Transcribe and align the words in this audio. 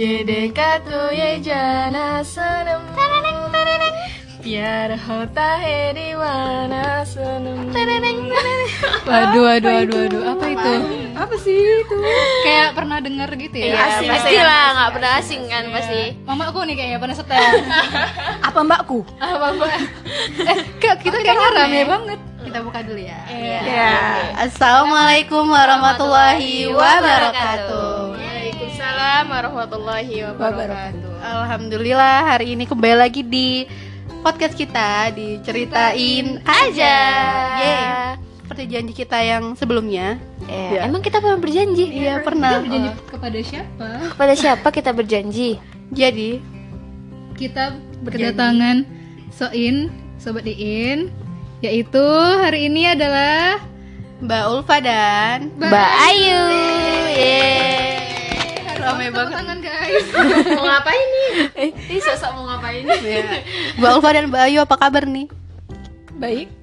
तुझे 0.00 0.12
देखा 0.24 0.68
तो 0.88 0.98
ये 1.12 1.36
जाना 1.44 2.04
सनम 2.24 2.84
प्यार 4.40 4.92
होता 5.04 5.48
है 5.62 5.80
दीवाना 5.96 6.84
सनम 7.12 7.58
Waduh, 9.06 9.42
waduh, 9.46 9.72
waduh, 9.76 9.98
waduh. 10.00 10.22
Apa 10.32 10.46
itu? 10.48 10.72
apa 11.12 11.34
sih 11.44 11.56
itu 11.60 11.96
Kayak 12.44 12.68
pernah 12.72 12.98
denger 13.04 13.30
gitu 13.36 13.56
ya? 13.60 13.66
Iya, 13.68 14.08
pasti 14.08 14.36
lah, 14.40 14.64
nggak 14.76 14.90
pernah 14.96 15.10
asing 15.20 15.42
kan 15.52 15.64
pasti. 15.76 16.00
Mama 16.24 16.48
aku 16.48 16.64
nih 16.64 16.74
kayaknya 16.80 16.98
pernah 16.98 17.16
setel. 17.16 17.44
apa 18.48 18.58
mbakku 18.64 18.98
Apa 19.20 19.46
mbak? 19.60 19.70
Eh, 20.40 20.58
Kak, 20.80 20.96
kita 21.04 21.20
kayaknya 21.20 21.48
rame 21.52 21.80
banget. 21.84 22.18
Kita 22.48 22.58
buka 22.64 22.80
dulu 22.80 23.00
ya. 23.00 23.20
ya 23.28 23.92
Assalamualaikum 24.40 25.44
warahmatullahi 25.52 26.64
wabarakatuh. 26.72 28.09
Waalaikumsalam 29.01 29.33
warahmatullahi 29.33 30.15
wabarakatuh 30.29 31.09
Alhamdulillah 31.25 32.21
hari 32.21 32.53
ini 32.53 32.69
kembali 32.69 33.01
lagi 33.01 33.25
di 33.25 33.65
podcast 34.21 34.53
kita 34.53 35.09
diceritain 35.17 36.37
aja. 36.45 36.97
Yeay. 37.57 37.81
Seperti 38.45 38.63
janji 38.69 38.93
kita 38.93 39.17
yang 39.25 39.57
sebelumnya. 39.57 40.21
Ya, 40.45 40.85
Emang 40.85 41.01
kita 41.01 41.17
pernah 41.17 41.41
berjanji? 41.41 41.89
Iya 41.89 42.21
pernah. 42.21 42.61
Berjanji 42.61 42.93
kepada 43.09 43.39
siapa? 43.41 43.87
Kepada 44.13 44.33
siapa 44.37 44.67
kita 44.69 44.91
berjanji? 44.93 45.57
Jadi 45.89 46.37
Kita 47.33 47.73
berkedatangan 48.05 48.85
Soin, 49.33 49.89
Sobat 50.21 50.45
Iin 50.45 51.09
Yaitu 51.65 52.05
hari 52.37 52.69
ini 52.69 52.85
adalah 52.93 53.65
Mbak 54.21 54.43
Ulfa 54.53 54.77
dan 54.77 55.49
Mbak 55.57 55.89
Ayu. 56.05 56.41
Yeay. 57.17 57.70
Rame 58.81 59.07
banget. 59.09 59.33
tangan 59.33 59.57
guys. 59.59 60.05
Mau 60.57 60.65
ngapain 60.65 61.07
nih? 61.07 61.31
Ini 61.87 61.99
sosok 62.01 62.31
mau 62.33 62.43
ngapain 62.47 62.83
Mbak 63.77 63.89
Ulfa 63.93 64.09
dan 64.11 64.25
Mbak 64.27 64.41
Ayu 64.43 64.59
apa 64.59 64.75
kabar 64.75 65.05
nih? 65.05 65.27
baik. 66.11 66.53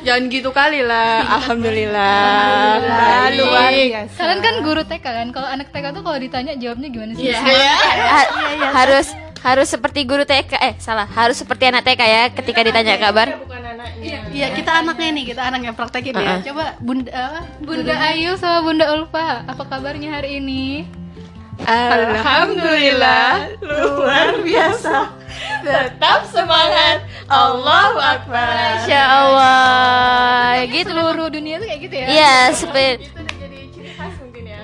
Jangan 0.00 0.32
gitu 0.32 0.48
kali 0.50 0.80
lah. 0.80 1.20
Alhamdulillah, 1.28 2.80
Alhamdulillah. 2.80 3.28
luar 3.36 3.68
biasa. 3.68 4.16
Kalian 4.16 4.40
kan 4.40 4.54
guru 4.64 4.82
TK 4.82 5.04
kan? 5.04 5.28
Kalau 5.30 5.48
anak 5.48 5.68
TK 5.68 5.86
tuh 5.92 6.00
kalau 6.00 6.16
ditanya 6.16 6.56
jawabnya 6.56 6.88
gimana 6.88 7.12
sih? 7.12 7.28
Ha- 7.28 8.30
harus 8.72 9.12
harus 9.44 9.68
seperti 9.68 10.08
guru 10.08 10.24
TK 10.24 10.56
eh 10.56 10.74
salah. 10.80 11.04
Harus 11.04 11.36
seperti 11.36 11.68
anak 11.68 11.84
TK 11.84 12.00
ya 12.00 12.22
ketika 12.32 12.64
ditanya 12.64 12.96
kabar. 12.96 13.36
bukan 13.36 13.60
anaknya. 13.76 14.32
Iya 14.32 14.48
kita 14.56 14.80
anaknya 14.80 15.08
nih. 15.12 15.24
Kita 15.28 15.42
anaknya 15.44 15.72
praktekin 15.76 16.16
ya. 16.16 16.40
Coba 16.40 16.64
Bunda? 16.80 17.44
Bunda 17.60 17.94
Ayu 18.00 18.32
sama 18.40 18.64
Bunda 18.64 18.88
Ulfa, 18.90 19.44
apa 19.44 19.62
kabarnya 19.62 20.16
hari 20.16 20.40
ini? 20.40 20.88
Alhamdulillah. 21.64 23.56
Luar 23.64 24.36
biasa. 24.44 25.08
Tetap 25.64 26.20
semangat. 26.28 27.08
Allahu 27.26 27.98
Akbar. 27.98 28.84
Masya 28.84 29.02
Allah. 29.02 30.62
Gitu 30.68 30.92
Seluruh 30.92 31.28
dunia 31.32 31.58
tuh 31.58 31.66
kayak 31.66 31.80
gitu 31.82 31.94
ya? 31.96 32.06
iya 32.06 32.36
seperti 32.54 33.08
itu 33.08 33.18
udah 33.18 33.36
jadi 33.40 33.58
ciri 33.74 33.90
khas 33.96 34.14
mungkin 34.22 34.44
ya. 34.46 34.62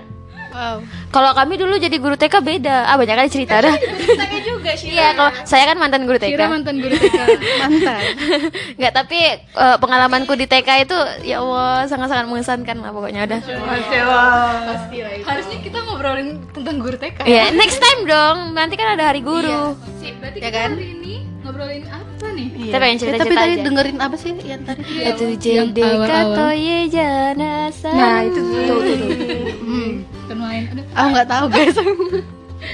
Wow. 0.52 0.76
Kalau 1.12 1.30
kami 1.32 1.54
dulu 1.54 1.76
jadi 1.76 1.92
guru 1.94 2.16
TK 2.16 2.40
beda 2.40 2.76
ah 2.84 2.96
banyak 2.96 3.12
kali 3.14 3.28
cerita 3.28 3.60
dah 3.60 3.74
ceritanya 4.00 4.40
juga 4.42 4.70
sih 4.72 4.88
iya 4.90 5.12
kalau 5.12 5.30
saya 5.44 5.64
kan 5.66 5.76
mantan 5.76 6.02
guru 6.02 6.16
TK 6.16 6.32
Kira 6.32 6.48
mantan 6.48 6.76
guru 6.78 6.94
TK. 6.94 7.16
Mantan. 7.60 8.00
nggak 8.80 8.92
tapi 8.94 9.18
eh, 9.36 9.76
pengalamanku 9.76 10.32
di 10.34 10.46
TK 10.46 10.68
itu 10.82 10.96
ya 11.22 11.38
Allah 11.38 11.84
sangat-sangat 11.84 12.26
mengesankan 12.26 12.76
lah 12.78 12.90
pokoknya 12.90 13.20
udah 13.24 13.40
Masya 13.44 14.00
Allah 14.00 14.80
Harusnya 15.22 15.58
kita 15.60 15.78
ngobrolin 15.82 16.28
tentang 16.50 16.76
guru 16.78 16.96
TK. 16.96 17.18
ya 17.24 17.52
next 17.52 17.78
time 17.78 18.00
dong 18.04 18.36
nanti 18.52 18.74
kan 18.74 18.96
ada 18.96 19.04
hari 19.06 19.20
guru 19.20 19.76
Sip, 19.98 20.16
berarti 20.16 20.38
Ya 20.38 20.48
kita 20.48 20.58
kan? 20.58 20.70
hari 20.72 20.88
ini 20.94 21.14
ngobrolin 21.42 21.84
apa 21.86 22.26
nih? 22.30 22.46
kita 22.64 22.76
pengen 22.78 22.94
Eh, 22.94 23.00
cerita-cerita 23.02 23.24
tapi 23.28 23.34
tadi 23.36 23.52
aja 23.52 23.62
dengerin 23.62 23.98
apa 23.98 24.16
sih 24.16 24.30
yang 24.40 24.62
tadi? 24.64 24.80
itu 24.80 25.24
Yang 25.28 25.36
jadi 25.44 25.82
awal-awal. 25.84 26.08
kato 26.08 26.46
ye 26.56 26.78
jana 26.88 27.54
nah 27.92 28.16
itu 28.22 28.40
tuh, 28.40 28.62
tuh, 28.64 28.80
tuh. 28.80 30.21
Kan 30.32 30.38
main. 30.38 30.62
Aduh, 30.66 30.84
Aku 30.94 31.08
nggak 31.12 31.28
tahu 31.28 31.44
guys. 31.48 31.76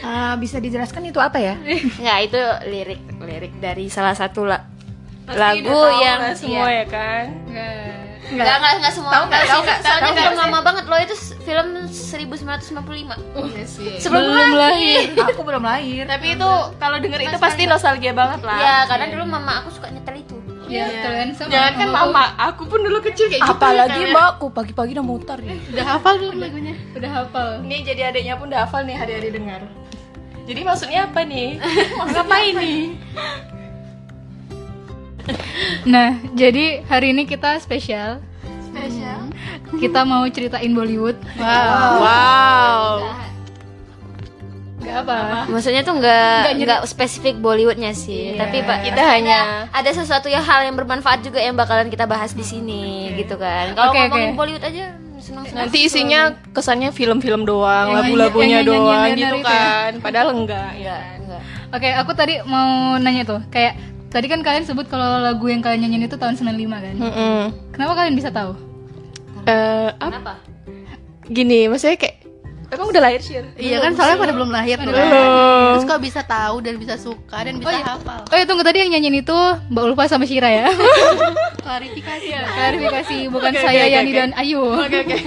Ah, 0.04 0.36
bisa 0.36 0.60
dijelaskan 0.60 1.00
itu 1.02 1.16
apa 1.16 1.40
ya? 1.40 1.56
Nggak 1.96 2.18
itu 2.28 2.40
lirik 2.68 3.00
lirik 3.18 3.56
dari 3.56 3.88
salah 3.88 4.12
satu 4.12 4.44
la- 4.44 4.60
Pasti 5.24 5.32
lagu 5.34 5.80
yang 5.98 6.20
lah 6.20 6.36
semua 6.36 6.66
iya. 6.66 6.76
ya 6.76 6.84
kan? 6.86 7.24
Enggak. 7.42 7.96
Nggak, 8.28 8.56
nggak, 8.60 8.72
nggak 8.78 8.92
semua. 8.92 9.10
Tahu 9.10 9.24
nggak, 9.24 9.42
tahu 9.42 9.60
nggak, 9.64 9.78
Soalnya 9.78 9.96
tahu 9.98 10.12
nggak? 10.12 10.24
film 10.28 10.38
lama 10.38 10.58
banget 10.60 10.84
loh 10.84 10.98
itu 11.00 11.14
film 11.40 11.68
1995 11.88 13.16
Iya 13.48 13.64
sih. 13.64 13.92
sebelum 13.96 14.28
Belum 14.28 14.52
lahir. 14.52 15.08
aku 15.32 15.40
belum 15.40 15.64
lahir. 15.64 16.04
Tapi 16.04 16.26
itu 16.36 16.50
kalau 16.76 16.96
denger 17.00 17.20
itu 17.24 17.36
pasti 17.40 17.62
nostalgia 17.64 18.12
banget 18.12 18.40
lah. 18.44 18.58
Ya 18.60 18.76
karena 18.84 19.08
dulu 19.08 19.24
mama 19.26 19.64
aku 19.64 19.72
suka 19.72 19.88
nyetel 19.88 20.20
itu 20.20 20.36
Ya, 20.68 20.84
betul 20.86 21.12
kan 21.14 21.28
sama. 21.32 21.48
jangan 21.48 21.72
kan 21.74 21.88
mama 21.88 22.24
aku 22.36 22.62
pun 22.64 22.80
dulu 22.80 23.00
kecil 23.00 23.26
kayak 23.26 23.40
gitu 23.40 23.54
Apalagi 23.56 24.02
kan. 24.04 24.12
mbakku 24.12 24.46
pagi-pagi 24.52 24.92
udah 24.92 25.06
muter 25.06 25.38
nih. 25.40 25.58
Udah 25.72 25.84
hafal 25.86 26.14
belum 26.16 26.36
lagunya? 26.38 26.74
Udah 26.92 27.10
hafal. 27.10 27.48
Nih 27.64 27.80
jadi 27.82 28.00
adiknya 28.08 28.36
pun 28.36 28.46
udah 28.48 28.60
hafal 28.62 28.84
nih 28.84 28.94
hari-hari 28.94 29.32
dengar. 29.32 29.64
Jadi 30.44 30.60
maksudnya 30.62 31.04
apa 31.04 31.20
nih? 31.24 31.56
Ngapain 32.12 32.54
nih? 32.54 32.82
Nah, 35.84 36.16
jadi 36.32 36.80
hari 36.88 37.12
ini 37.12 37.28
kita 37.28 37.60
spesial. 37.60 38.24
Spesial. 38.64 39.28
Kita 39.76 40.00
mau 40.00 40.24
ceritain 40.24 40.72
Bollywood. 40.72 41.20
Wow. 41.36 43.04
Gak 44.88 45.04
apa. 45.04 45.44
maksudnya 45.46 45.84
tuh 45.84 46.00
nggak 46.00 46.56
nggak 46.56 46.80
spesifik 46.88 47.36
Bollywoodnya 47.38 47.92
sih 47.92 48.34
tapi 48.34 48.64
pak 48.64 48.82
Kita 48.82 49.02
hanya 49.04 49.68
ada 49.68 49.90
sesuatu 49.92 50.26
yang 50.26 50.40
hal 50.40 50.64
yang 50.64 50.74
bermanfaat 50.74 51.20
juga 51.20 51.38
yang 51.38 51.52
bakalan 51.52 51.92
kita 51.92 52.08
bahas 52.08 52.32
di 52.32 52.40
sini 52.40 53.12
gitu 53.14 53.36
kan 53.36 53.76
kalau 53.76 53.92
Oke, 53.92 54.00
ngomongin 54.02 54.32
oke. 54.32 54.38
Bollywood 54.40 54.64
aja 54.64 54.96
senang 55.18 55.44
senang 55.44 55.66
nanti 55.66 55.78
isinya 55.82 56.20
kesannya 56.54 56.88
film-film 56.88 57.42
doang, 57.42 57.92
lagu-lagunya 57.92 58.64
doang 58.64 59.12
gitu 59.12 59.28
itu 59.34 59.38
ya. 59.42 59.44
kan. 59.44 59.90
Padahal 60.00 60.30
enggak 60.32 60.70
ya. 60.78 60.96
enggak 61.18 61.42
Oke, 61.68 61.88
aku 61.92 62.16
tadi 62.16 62.40
mau 62.48 62.96
nanya 62.96 63.28
tuh, 63.28 63.44
kayak 63.52 63.76
tadi 64.08 64.24
kan 64.24 64.40
kalian 64.40 64.64
sebut 64.64 64.88
kalau 64.88 65.20
lagu 65.20 65.44
yang 65.52 65.60
kalian 65.60 65.84
nyanyiin 65.84 66.08
itu 66.08 66.16
tahun 66.16 66.32
95 66.32 66.48
kan? 66.70 66.94
Mm-mm. 66.96 67.40
Kenapa 67.76 67.92
kalian 67.92 68.16
bisa 68.16 68.32
tahu? 68.32 68.56
Eh, 69.44 69.90
apa? 69.92 70.08
kenapa 70.08 70.32
Gini, 71.28 71.68
maksudnya 71.68 72.00
kayak 72.00 72.24
emang 72.68 72.86
udah 72.88 73.02
lahir 73.02 73.20
sih? 73.20 73.40
Iya 73.54 73.80
kan 73.80 73.92
soalnya 73.92 74.18
pada 74.18 74.32
belum 74.32 74.50
lahir 74.50 74.76
tuh. 74.76 74.88
kan. 74.88 75.08
Terus 75.70 75.84
kok 75.84 76.00
bisa 76.00 76.20
tahu 76.22 76.56
dan 76.60 76.74
bisa 76.76 76.94
suka 76.94 77.38
dan 77.40 77.56
bisa 77.56 77.76
hafal. 77.78 78.20
Oh 78.24 78.36
ya 78.36 78.44
tunggu 78.44 78.60
tadi 78.60 78.80
yang 78.80 78.90
nyanyiin 78.90 79.22
itu 79.22 79.38
Mbak 79.68 79.82
Ulfa 79.86 80.04
sama 80.06 80.24
Shira 80.24 80.46
ya? 80.46 80.68
Klarifikasi. 81.64 82.28
Klarifikasi, 82.32 83.18
bukan 83.28 83.52
saya 83.52 83.84
oke, 83.84 83.94
Yani 83.94 84.10
dan 84.12 84.30
Ayu. 84.34 84.60
Oke 84.60 84.96
oke. 84.98 85.16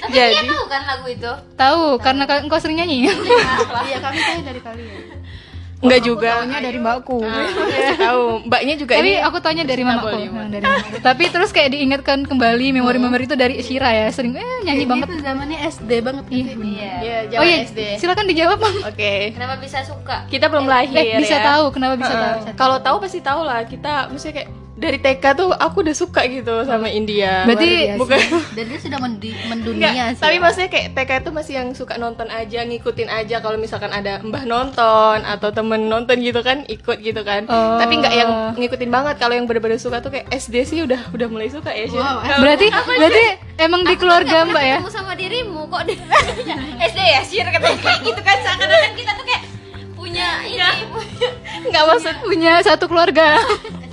tapi 0.00 0.16
Jadi- 0.16 0.32
dia 0.34 0.48
tahu 0.48 0.64
kan 0.66 0.82
lagu 0.82 1.06
itu 1.06 1.32
Tahu 1.54 1.82
karena 2.00 2.24
ka- 2.24 2.40
engkau 2.40 2.56
sering 2.56 2.76
nyanyi. 2.76 3.04
Iya 3.04 3.98
kami 4.00 4.18
tahu 4.18 4.40
dari 4.42 4.60
kalian. 4.60 5.23
Enggak 5.84 6.00
juga. 6.00 6.30
Taunya 6.34 6.58
dari 6.58 6.78
mbakku. 6.78 7.18
Tahu, 7.94 8.24
mbaknya 8.44 8.74
juga 8.74 8.92
Tapi 8.94 9.04
ini 9.04 9.12
aku 9.20 9.38
tanya 9.38 9.62
dari 9.62 9.82
mamaku. 9.82 10.16
Nah, 10.26 10.48
dari 10.48 10.64
mamaku. 10.64 10.96
Tapi 10.98 11.24
terus 11.28 11.50
kayak 11.50 11.70
diingatkan 11.70 12.24
kembali 12.24 12.66
memori-memori 12.72 13.24
itu 13.24 13.36
dari 13.36 13.60
Shira 13.60 13.92
ya. 13.92 14.08
Sering 14.08 14.34
eh 14.34 14.64
nyanyi 14.64 14.84
banget. 14.84 15.06
Itu 15.06 15.20
zamannya 15.20 15.58
SD 15.62 15.90
banget 16.00 16.24
Iya. 16.26 16.40
gitu. 16.42 16.60
iya 16.64 16.92
Iya, 16.96 17.16
Oh 17.20 17.30
zaman 17.36 17.46
iya, 17.46 17.56
SD. 17.62 17.80
silakan 17.98 18.24
dijawab, 18.26 18.58
Mam. 18.58 18.74
Oke. 18.90 19.12
kenapa 19.30 19.54
bisa 19.56 19.78
suka 19.82 20.16
Kita 20.26 20.48
belum 20.48 20.64
lahir 20.64 20.96
Eh, 20.96 21.20
bisa 21.20 21.36
ya. 21.36 21.44
tahu 21.46 21.64
kenapa 21.70 21.94
bisa 21.94 22.10
Heeh. 22.10 22.24
tahu? 22.24 22.56
Kalau 22.56 22.76
tahu 22.80 22.96
pasti 22.98 23.20
tahu 23.20 23.40
lah. 23.42 23.60
Kita 23.62 24.08
maksudnya 24.08 24.40
kayak 24.40 24.50
dari 24.74 24.98
TK 24.98 25.24
tuh 25.34 25.50
aku 25.50 25.80
udah 25.80 25.94
suka 25.94 26.26
gitu 26.26 26.62
sama 26.62 26.86
India. 26.88 27.46
Berarti 27.46 27.94
bukan 27.94 28.18
Dan 28.58 28.64
dia 28.66 28.78
sudah 28.78 28.98
mendi- 28.98 29.38
mendunia 29.46 30.10
sih. 30.10 30.18
tapi 30.18 30.36
maksudnya 30.36 30.66
kayak 30.66 30.88
TK 30.92 31.10
itu 31.16 31.30
masih 31.30 31.52
yang 31.54 31.68
suka 31.72 31.94
nonton 31.94 32.26
aja, 32.26 32.60
ngikutin 32.60 33.06
aja 33.06 33.38
kalau 33.38 33.54
misalkan 33.54 33.88
ada 33.88 34.18
mbah 34.20 34.42
nonton 34.42 35.22
atau 35.22 35.48
temen 35.48 35.86
nonton 35.86 36.18
gitu 36.18 36.40
kan, 36.40 36.66
ikut 36.66 36.98
gitu 36.98 37.22
kan. 37.22 37.46
Oh. 37.46 37.78
Tapi 37.78 37.92
nggak 37.96 38.14
yang 38.14 38.30
ngikutin 38.54 38.90
banget. 38.90 39.14
Kalau 39.16 39.32
yang 39.32 39.46
bener-bener 39.46 39.78
suka 39.78 39.98
tuh 39.98 40.10
kayak 40.10 40.26
SD 40.28 40.54
sih 40.64 40.78
udah 40.80 41.06
udah 41.08 41.26
mulai 41.28 41.46
suka 41.46 41.70
ya. 41.70 41.86
Wow, 41.86 42.26
Berarti 42.36 42.66
berarti 42.68 43.24
emang 43.56 43.82
di 43.82 43.94
keluarga 43.94 44.42
Mbak 44.42 44.64
ya? 44.64 44.76
ketemu 44.76 44.90
sama 44.90 45.12
dirimu 45.14 45.70
kok 45.70 45.86
di 45.86 45.94
SD 46.90 46.98
ya 46.98 47.20
sih 47.22 47.38
katanya 47.38 47.78
kayak 47.78 47.98
gitu 48.02 48.20
kan 48.20 48.36
seakan-akan 48.40 48.92
kita 48.92 49.12
tuh 49.14 49.24
kayak 49.24 49.42
punya 49.94 50.26
ini 50.42 50.58
punya 50.90 51.28
nggak 51.64 51.84
maksud 51.86 52.14
Punya 52.20 52.52
satu 52.60 52.84
keluarga. 52.84 53.38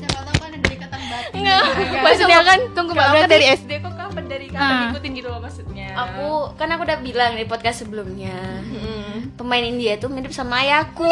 ikatan 1.33 1.63
batin. 1.63 1.87
nggak 1.87 2.03
maksudnya 2.03 2.39
kan 2.41 2.59
Tunggu, 2.71 2.91
Mbak, 2.91 3.07
berarti- 3.07 3.31
dari 3.31 3.45
SD 3.53 3.71
kok 3.77 3.93
kapan 3.93 4.23
dari 4.25 4.47
kapan 4.47 4.61
Ah. 4.63 4.79
ngikutin 4.85 5.11
gitu 5.13 5.27
loh 5.27 5.39
maksudnya. 5.39 5.87
aku 5.93 6.27
kan 6.55 6.67
aku 6.69 6.81
udah 6.83 6.97
bilang 6.99 7.31
di 7.33 7.45
podcast 7.45 7.77
sebelumnya 7.81 8.37
Mm. 8.61 9.35
pemain 9.35 9.59
India 9.61 9.95
tuh 9.95 10.07
mirip 10.07 10.31
sama 10.31 10.61
ayahku 10.61 11.03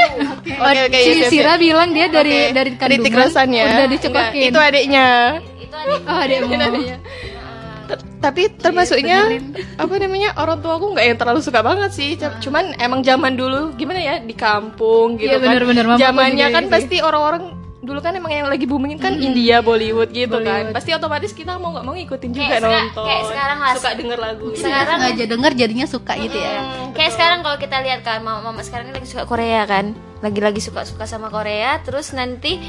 Oke 0.62 0.80
oke 0.82 0.98
si 0.98 1.10
iya, 1.10 1.14
iya, 1.18 1.28
Sira 1.28 1.46
iya. 1.50 1.56
bilang 1.58 1.90
dia 1.90 2.08
dari 2.08 2.36
Oke. 2.46 2.54
dari 2.54 2.70
kandungan 2.74 3.28
ya. 3.50 3.64
udah 3.66 3.76
Enggak, 3.76 3.90
dicekokin. 3.92 4.50
Itu 4.50 4.60
adiknya. 4.60 5.08
itu 5.58 5.76
adik 5.78 6.02
Oh, 6.02 6.18
adikmu. 6.18 6.54
Adiknya. 6.54 6.98
Tapi 8.20 8.52
termasuknya 8.54 9.34
apa 9.76 9.94
namanya 9.96 10.36
orang 10.36 10.60
tua 10.60 10.76
aku 10.76 10.94
nggak 10.94 11.06
yang 11.06 11.18
terlalu 11.18 11.40
suka 11.40 11.60
banget 11.60 11.90
sih 11.90 12.14
C- 12.14 12.38
cuman 12.40 12.78
emang 12.78 13.02
zaman 13.02 13.34
dulu 13.34 13.74
gimana 13.74 13.98
ya 13.98 14.16
di 14.20 14.36
kampung 14.36 15.16
gitu 15.16 15.26
Iya, 15.26 15.40
kan 15.40 15.50
bener-bener. 15.50 15.86
Mamaku 15.88 15.98
zamannya 16.00 16.48
kan 16.50 16.64
pasti 16.68 17.00
orang-orang 17.00 17.58
dulu 17.80 18.00
kan 18.00 18.12
emang 18.12 18.28
yang 18.30 18.46
lagi 18.46 18.64
booming 18.64 18.96
kan 18.96 19.16
India 19.16 19.60
Bollywood 19.60 20.12
gitu 20.12 20.36
kan. 20.38 20.70
Pasti 20.70 20.92
otomatis 20.92 21.32
kita 21.32 21.56
mau 21.56 21.72
nggak 21.72 21.82
mau 21.82 21.94
ngikutin 21.94 22.30
juga 22.30 22.46
Kayak 22.46 22.60
seka- 22.60 22.76
nonton. 22.76 23.06
kayak 23.06 23.24
sekarang 23.26 23.58
lah. 23.58 23.74
suka 23.74 23.92
denger 23.96 24.20
lagu. 24.20 24.48
Sekarang 24.54 24.98
Sengaja 25.00 25.26
denger 25.26 25.52
jadinya 25.56 25.86
suka 25.86 26.14
gitu 26.16 26.38
ya. 26.38 26.60
kayak 26.92 27.12
sekarang 27.14 27.40
kalau 27.40 27.56
kita 27.56 27.78
lihat 27.80 28.00
kan 28.02 28.20
mama, 28.20 28.44
mama 28.44 28.62
sekarang 28.62 28.88
ini 28.88 28.96
lagi 28.96 29.08
suka 29.08 29.24
Korea 29.24 29.64
kan. 29.64 29.92
Lagi-lagi 30.20 30.60
suka-suka 30.60 31.08
sama 31.08 31.28
Korea 31.28 31.80
terus 31.80 32.12
nanti 32.12 32.60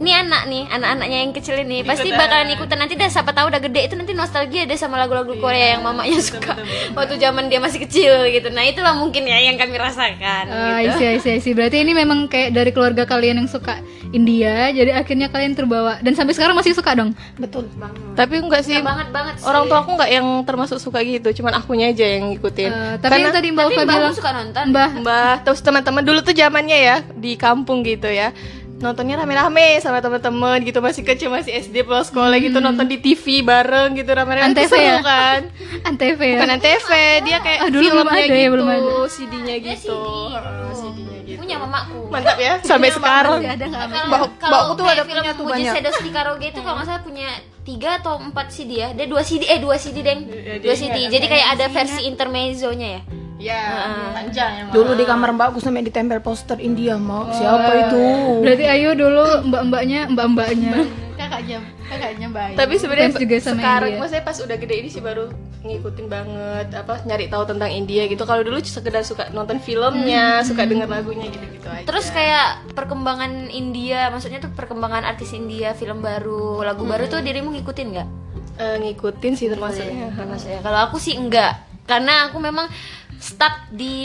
ini 0.00 0.16
anak 0.16 0.48
nih 0.48 0.64
anak-anaknya 0.66 1.18
yang 1.20 1.32
kecil 1.32 1.56
ini 1.56 1.84
pasti 1.84 2.08
bakalan 2.10 2.48
ikutan 2.50 2.78
nanti 2.78 2.96
dah 2.96 3.06
siapa 3.06 3.30
tahu 3.30 3.52
udah 3.52 3.60
gede 3.60 3.80
itu 3.84 3.94
nanti 3.94 4.12
nostalgia 4.12 4.64
deh 4.64 4.74
sama 4.74 4.96
lagu-lagu 4.96 5.36
Korea 5.36 5.76
yang 5.76 5.84
mamanya 5.84 6.16
suka 6.18 6.56
waktu 6.94 7.20
zaman 7.20 7.46
dia 7.46 7.60
masih 7.60 7.84
kecil 7.84 8.08
gitu 8.26 8.48
nah 8.48 8.64
itulah 8.64 8.96
mungkin 8.96 9.22
ya 9.22 9.36
yang 9.38 9.54
kami 9.54 9.76
rasakan 9.76 10.44
Ah, 10.48 10.80
gitu. 10.80 10.88
I 10.88 10.96
see, 10.96 11.06
I 11.06 11.18
see, 11.18 11.32
I 11.32 11.40
see. 11.40 11.52
Berarti 11.52 11.76
ini 11.78 11.92
memang 11.92 12.26
kayak 12.26 12.50
dari 12.50 12.70
keluarga 12.70 13.04
kalian 13.04 13.38
yang 13.38 13.46
suka 13.46 13.76
India, 14.10 14.72
jadi 14.72 14.96
akhirnya 14.96 15.28
kalian 15.28 15.54
terbawa 15.54 16.00
dan 16.00 16.16
sampai 16.16 16.32
sekarang 16.32 16.56
masih 16.56 16.72
suka 16.72 16.96
dong. 16.96 17.12
Betul. 17.36 17.68
tapi 18.16 18.36
enggak 18.36 18.64
sih 18.64 18.80
banget 18.80 19.08
banget 19.10 19.38
sih. 19.38 19.46
orang 19.46 19.64
tua 19.64 19.78
aku 19.80 19.90
nggak 19.94 20.10
yang 20.10 20.26
termasuk 20.42 20.76
suka 20.76 21.00
gitu 21.00 21.30
cuman 21.32 21.56
akunya 21.56 21.88
aja 21.88 22.04
yang 22.04 22.28
ngikutin 22.28 22.70
Eh, 22.70 22.94
tapi 22.98 23.16
yang 23.18 23.30
tadi 23.30 23.48
Mbak 23.48 23.64
Ulfa 23.66 23.82
bilang, 23.82 24.12
suka 24.12 24.30
nonton 24.32 24.64
Mbah, 24.68 24.90
Mbah, 25.00 25.34
terus 25.40 25.60
teman-teman 25.60 26.02
dulu 26.02 26.20
tuh 26.20 26.32
zamannya 26.32 26.78
ya 26.80 26.96
di 27.12 27.36
kampung 27.36 27.80
gitu 27.82 28.08
ya. 28.08 28.32
Nontonnya 28.80 29.14
rame-rame 29.14 29.76
sama 29.78 30.00
teman-teman 30.00 30.56
gitu 30.60 30.80
masih 30.80 31.04
kecil 31.04 31.28
masih 31.28 31.52
SD 31.54 31.84
pulang 31.84 32.00
sekolah 32.00 32.32
gitu 32.36 32.58
nonton 32.58 32.84
di 32.84 32.96
TV 32.96 33.24
bareng 33.40 33.92
gitu 33.92 34.08
rame-rame 34.08 34.50
Antv 34.50 34.56
Itu 34.58 34.72
seru 34.72 34.80
ya? 34.80 34.98
kan. 35.00 35.40
Antv 35.88 36.18
ya. 36.18 36.32
Bukan 36.34 36.50
Antv, 36.50 36.88
dia 37.20 37.38
kayak 37.38 37.58
Ah, 37.60 37.68
dulu 37.68 37.86
belum 37.86 37.92
filmnya 38.02 38.16
ada 38.16 38.24
ya, 38.26 38.40
gitu, 38.40 38.50
belum 38.50 38.66
ada. 38.66 38.92
CD-nya 39.06 39.56
gitu. 39.62 40.00
Heeh, 40.30 40.72
CD-nya 40.72 41.18
gitu. 41.22 41.38
punya 41.38 41.56
mamaku 41.58 42.00
Mantap 42.08 42.38
ya 42.38 42.52
sampai 42.60 42.88
sekarang. 42.90 43.40
Ada 43.42 43.64
nggak? 43.66 43.84
Mbak- 44.08 44.32
kalau 44.38 44.50
mbakku 44.50 44.72
tuh 44.74 44.86
ada 44.86 45.02
film 45.04 45.20
punya 45.20 45.32
tuh 45.34 45.44
banyak. 45.46 45.72
Sedos 45.76 45.96
di 46.00 46.10
karaoke 46.10 46.46
itu 46.48 46.60
kalau 46.60 46.74
nggak 46.74 46.88
salah 46.88 47.02
punya 47.02 47.28
tiga 47.62 48.00
atau 48.00 48.16
empat 48.18 48.52
CD 48.52 48.80
ya? 48.80 48.88
Dia 48.96 49.06
dua 49.06 49.22
CD 49.24 49.46
eh 49.46 49.60
dua 49.60 49.76
CD 49.76 50.00
deng. 50.00 50.26
Dua 50.60 50.74
CD 50.74 51.08
jadi 51.08 51.26
kayak 51.26 51.48
ada 51.58 51.66
versi 51.68 52.08
intermezzonya 52.08 52.88
ya? 52.98 53.02
Ya, 53.40 53.64
panjang 54.12 54.68
emang. 54.68 54.74
Dulu 54.76 54.92
di 55.00 55.08
kamar 55.08 55.32
mbakku 55.32 55.64
sampai 55.64 55.80
ditempel 55.80 56.20
poster 56.20 56.60
India, 56.60 57.00
Mak. 57.00 57.32
Siapa 57.40 57.72
itu? 57.88 58.04
berarti 58.44 58.64
Ayu 58.68 58.92
dulu 58.92 59.48
mbak-mbaknya, 59.48 60.12
mbak-mbaknya. 60.12 60.84
Kakaknya, 61.30 61.58
kakaknya 61.86 62.28
baik. 62.28 62.54
Tapi 62.58 62.74
sebenarnya 62.74 63.14
juga 63.14 63.36
sama 63.38 63.54
sekarang 63.56 63.88
India. 63.88 64.00
maksudnya 64.02 64.24
pas 64.26 64.38
udah 64.42 64.56
gede 64.58 64.74
ini 64.76 64.88
sih 64.90 64.98
baru 64.98 65.24
ngikutin 65.60 66.06
banget 66.06 66.66
apa 66.72 66.94
nyari 67.04 67.26
tahu 67.28 67.44
tentang 67.46 67.70
India 67.70 68.02
gitu. 68.04 68.22
Kalau 68.24 68.42
dulu 68.42 68.58
sekedar 68.58 69.06
suka 69.06 69.30
nonton 69.30 69.62
filmnya, 69.62 70.42
suka 70.42 70.66
denger 70.66 70.90
lagunya 70.90 71.30
gitu-gitu 71.30 71.70
aja. 71.70 71.86
terus 71.86 72.10
kayak 72.10 72.74
perkembangan 72.74 73.46
India 73.48 74.10
maksudnya 74.10 74.40
tuh 74.40 74.50
perkembangan 74.50 75.06
artis 75.06 75.30
India 75.30 75.70
film 75.72 76.00
baru 76.00 76.60
lagu 76.60 76.82
baru 76.82 77.06
tuh 77.06 77.22
dirimu 77.22 77.54
ngikutin 77.54 77.88
nggak 77.88 78.08
Eh, 78.56 78.76
ngikutin 78.76 79.32
sih 79.34 79.48
termasuknya. 79.48 80.12
Termasuk 80.12 80.48
ya. 80.52 80.60
kalau 80.60 80.84
aku 80.84 81.00
sih 81.00 81.16
enggak 81.16 81.56
karena 81.86 82.28
aku 82.28 82.36
memang 82.38 82.68
stuck 83.16 83.68
di 83.68 83.96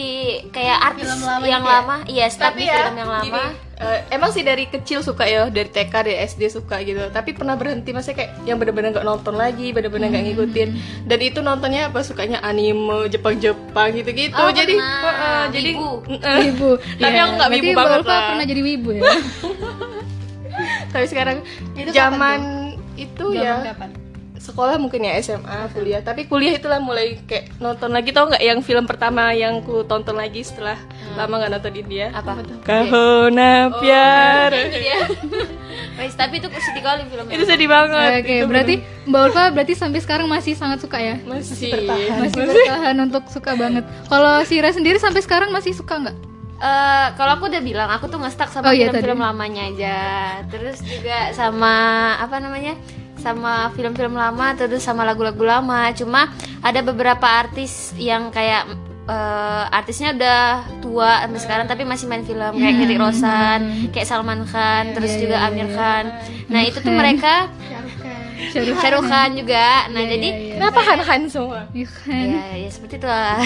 kayak 0.49 0.79
artis 0.91 1.11
yang 1.43 1.63
lama 1.63 2.03
iya 2.05 2.27
stuck 2.27 2.51
di 2.53 2.63
film 2.63 2.95
yang 2.95 3.07
lama 3.07 3.23
gini, 3.23 3.43
eh, 3.75 3.99
emang 4.09 4.29
sih 4.29 4.39
dari 4.39 4.65
kecil 4.65 4.99
suka 4.99 5.23
ya, 5.23 5.47
dari 5.47 5.67
TK, 5.67 5.93
dari 6.01 6.15
SD 6.21 6.47
suka 6.47 6.79
gitu. 6.81 7.09
Tapi 7.09 7.31
pernah 7.31 7.53
berhenti, 7.53 7.91
maksudnya 7.91 8.17
kayak 8.17 8.31
yang 8.43 8.55
bener-bener 8.55 8.91
nggak 8.91 9.03
nonton 9.03 9.35
lagi, 9.35 9.69
bener-bener 9.69 10.07
nggak 10.09 10.25
ngikutin. 10.25 10.69
Dan 11.03 11.19
itu 11.19 11.39
nontonnya 11.39 11.87
apa? 11.87 11.99
Sukanya 12.01 12.39
anime, 12.39 13.07
Jepang-Jepang 13.07 13.91
gitu-gitu. 13.93 14.35
Oh, 14.35 14.47
jadi, 14.49 14.75
heeh, 14.75 15.41
jadi 15.51 15.71
Wibu. 15.73 15.91
eh, 16.15 16.37
Wibu. 16.47 16.69
Tapi 17.01 17.11
Iya, 17.11 17.21
aku 17.21 17.33
nggak 17.35 17.51
wibu 17.51 17.71
banget 17.73 17.99
lah. 18.05 18.21
pernah 18.31 18.45
jadi 18.45 18.61
wibu 18.63 18.89
ya. 18.91 19.01
Tapi 20.93 21.05
sekarang 21.05 21.37
Itu 21.75 21.91
zaman 21.91 22.39
itu 22.95 23.25
Zaman 23.27 23.43
ya 23.43 23.75
kapan? 23.75 23.89
Sekolah 24.37 24.75
mungkin 24.75 25.01
ya 25.01 25.15
SMA 25.17 25.71
kuliah. 25.71 25.99
Tapi 25.99 26.25
kuliah 26.25 26.53
itulah 26.53 26.77
mulai 26.77 27.19
kayak 27.21 27.57
nonton 27.57 27.89
lagi. 27.89 28.09
Tau 28.09 28.27
nggak 28.27 28.39
yang 28.39 28.59
film 28.59 28.83
pertama 28.83 29.31
yang 29.31 29.59
ku 29.59 29.81
tonton 29.81 30.13
lagi 30.13 30.41
setelah 30.41 30.75
lama 31.13 31.33
nggak 31.37 31.51
nonton 31.53 31.73
India 31.73 32.11
apa? 32.11 32.39
Kahona 32.61 33.51
Pyar 33.73 34.51
Iya. 34.51 34.99
Wes, 35.95 36.11
tapi 36.13 36.37
itu 36.37 36.47
sedih 36.51 36.83
kali 36.83 37.07
filmnya. 37.07 37.31
Itu 37.31 37.43
sedih 37.45 37.67
banget. 37.67 38.19
Oke, 38.19 38.35
Itu 38.37 38.47
berarti 38.47 38.75
Mbak 39.05 39.21
Ulfa 39.23 39.43
berarti 39.49 39.73
sampai 39.73 39.99
sekarang 39.99 40.27
masih 40.27 40.51
sangat 40.53 40.79
suka 40.79 40.99
ya? 40.99 41.15
bener- 41.17 41.39
masih 41.39 41.71
Masih. 42.11 42.35
Bertahan 42.35 42.95
untuk 42.99 43.23
suka 43.27 43.55
banget. 43.55 43.83
Kalau 44.05 44.43
Sira 44.43 44.69
sendiri 44.69 44.99
sampai 44.99 45.19
sekarang 45.19 45.49
masih 45.49 45.71
suka 45.71 45.95
nggak? 45.97 46.17
Eh, 46.55 47.07
kalau 47.13 47.35
aku 47.35 47.47
udah 47.47 47.59
bilang 47.59 47.87
aku 47.89 48.07
tuh 48.07 48.15
nge-stuck 48.17 48.47
sama 48.47 48.65
Oh, 48.65 48.73
iya, 48.73 48.87
film-film 48.87 49.19
lamanya 49.19 49.63
aja. 49.67 49.97
Terus 50.47 50.79
juga 50.81 51.31
sama 51.31 51.75
apa 52.17 52.39
namanya? 52.39 52.75
Sama 53.25 53.73
film-film 53.73 54.13
lama 54.13 54.53
terus 54.53 54.85
sama 54.85 55.01
lagu-lagu 55.01 55.41
lama. 55.41 55.89
Cuma 55.97 56.29
ada 56.61 56.77
beberapa 56.85 57.25
artis 57.25 57.89
yang 57.97 58.29
kayak 58.29 58.69
eh, 59.09 59.63
artisnya 59.73 60.13
udah 60.13 60.45
tua 60.77 61.25
sampai 61.25 61.41
sekarang 61.41 61.65
tapi 61.65 61.89
masih 61.89 62.05
main 62.05 62.21
film 62.21 62.53
kayak 62.53 62.75
Hetty 62.85 63.01
Rosan, 63.01 63.89
kayak 63.89 64.05
Salman 64.05 64.45
Khan, 64.45 64.93
terus 64.93 65.17
juga 65.17 65.41
Amir 65.49 65.73
Khan. 65.73 66.05
Nah, 66.53 66.61
itu 66.61 66.77
tuh 66.77 66.93
mereka 66.93 67.49
Shahrukh 68.35 68.77
Shah 68.83 68.91
Rukh 68.91 69.07
Khan 69.07 69.31
juga. 69.33 69.87
Nah, 69.89 70.03
jadi 70.03 70.59
kenapa 70.59 70.79
Han 70.83 70.99
Han 71.07 71.21
semua 71.31 71.71
Iya 71.71 71.87
ya, 72.05 72.43
ya 72.67 72.69
seperti 72.69 72.99
itu 72.99 73.07
lah. 73.07 73.39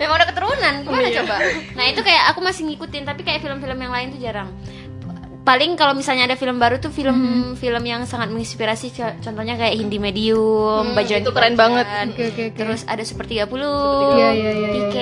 Memang 0.00 0.16
udah 0.16 0.28
keturunan, 0.32 0.74
gimana 0.80 1.08
coba? 1.20 1.36
Nah 1.76 1.84
itu 1.84 2.00
kayak 2.00 2.32
aku 2.32 2.40
masih 2.40 2.62
ngikutin, 2.72 3.04
tapi 3.04 3.20
kayak 3.20 3.44
film-film 3.44 3.76
yang 3.76 3.92
lain 3.92 4.08
tuh 4.16 4.20
jarang. 4.20 4.48
Paling 5.50 5.74
kalau 5.74 5.98
misalnya 5.98 6.24
ada 6.24 6.38
film 6.38 6.56
baru 6.56 6.78
tuh 6.78 6.94
film-film 6.94 7.82
yang 7.82 8.06
sangat 8.06 8.30
menginspirasi, 8.30 8.94
co- 8.94 9.18
contohnya 9.20 9.58
kayak 9.58 9.74
Hindi 9.74 9.98
Medium, 9.98 10.94
Bajrang 10.94 11.26
itu 11.26 11.32
keren 11.32 11.54
banget. 11.54 11.86
Oke, 12.06 12.22
oke, 12.24 12.42
oke. 12.46 12.54
Terus 12.54 12.80
ada 12.86 13.02
Sepertiga 13.02 13.44
Puluh, 13.44 14.14
Iya, 14.14 14.28
iya, 14.30 14.50
iya, 14.52 14.52
iya. 14.54 14.68
PK. 14.70 14.96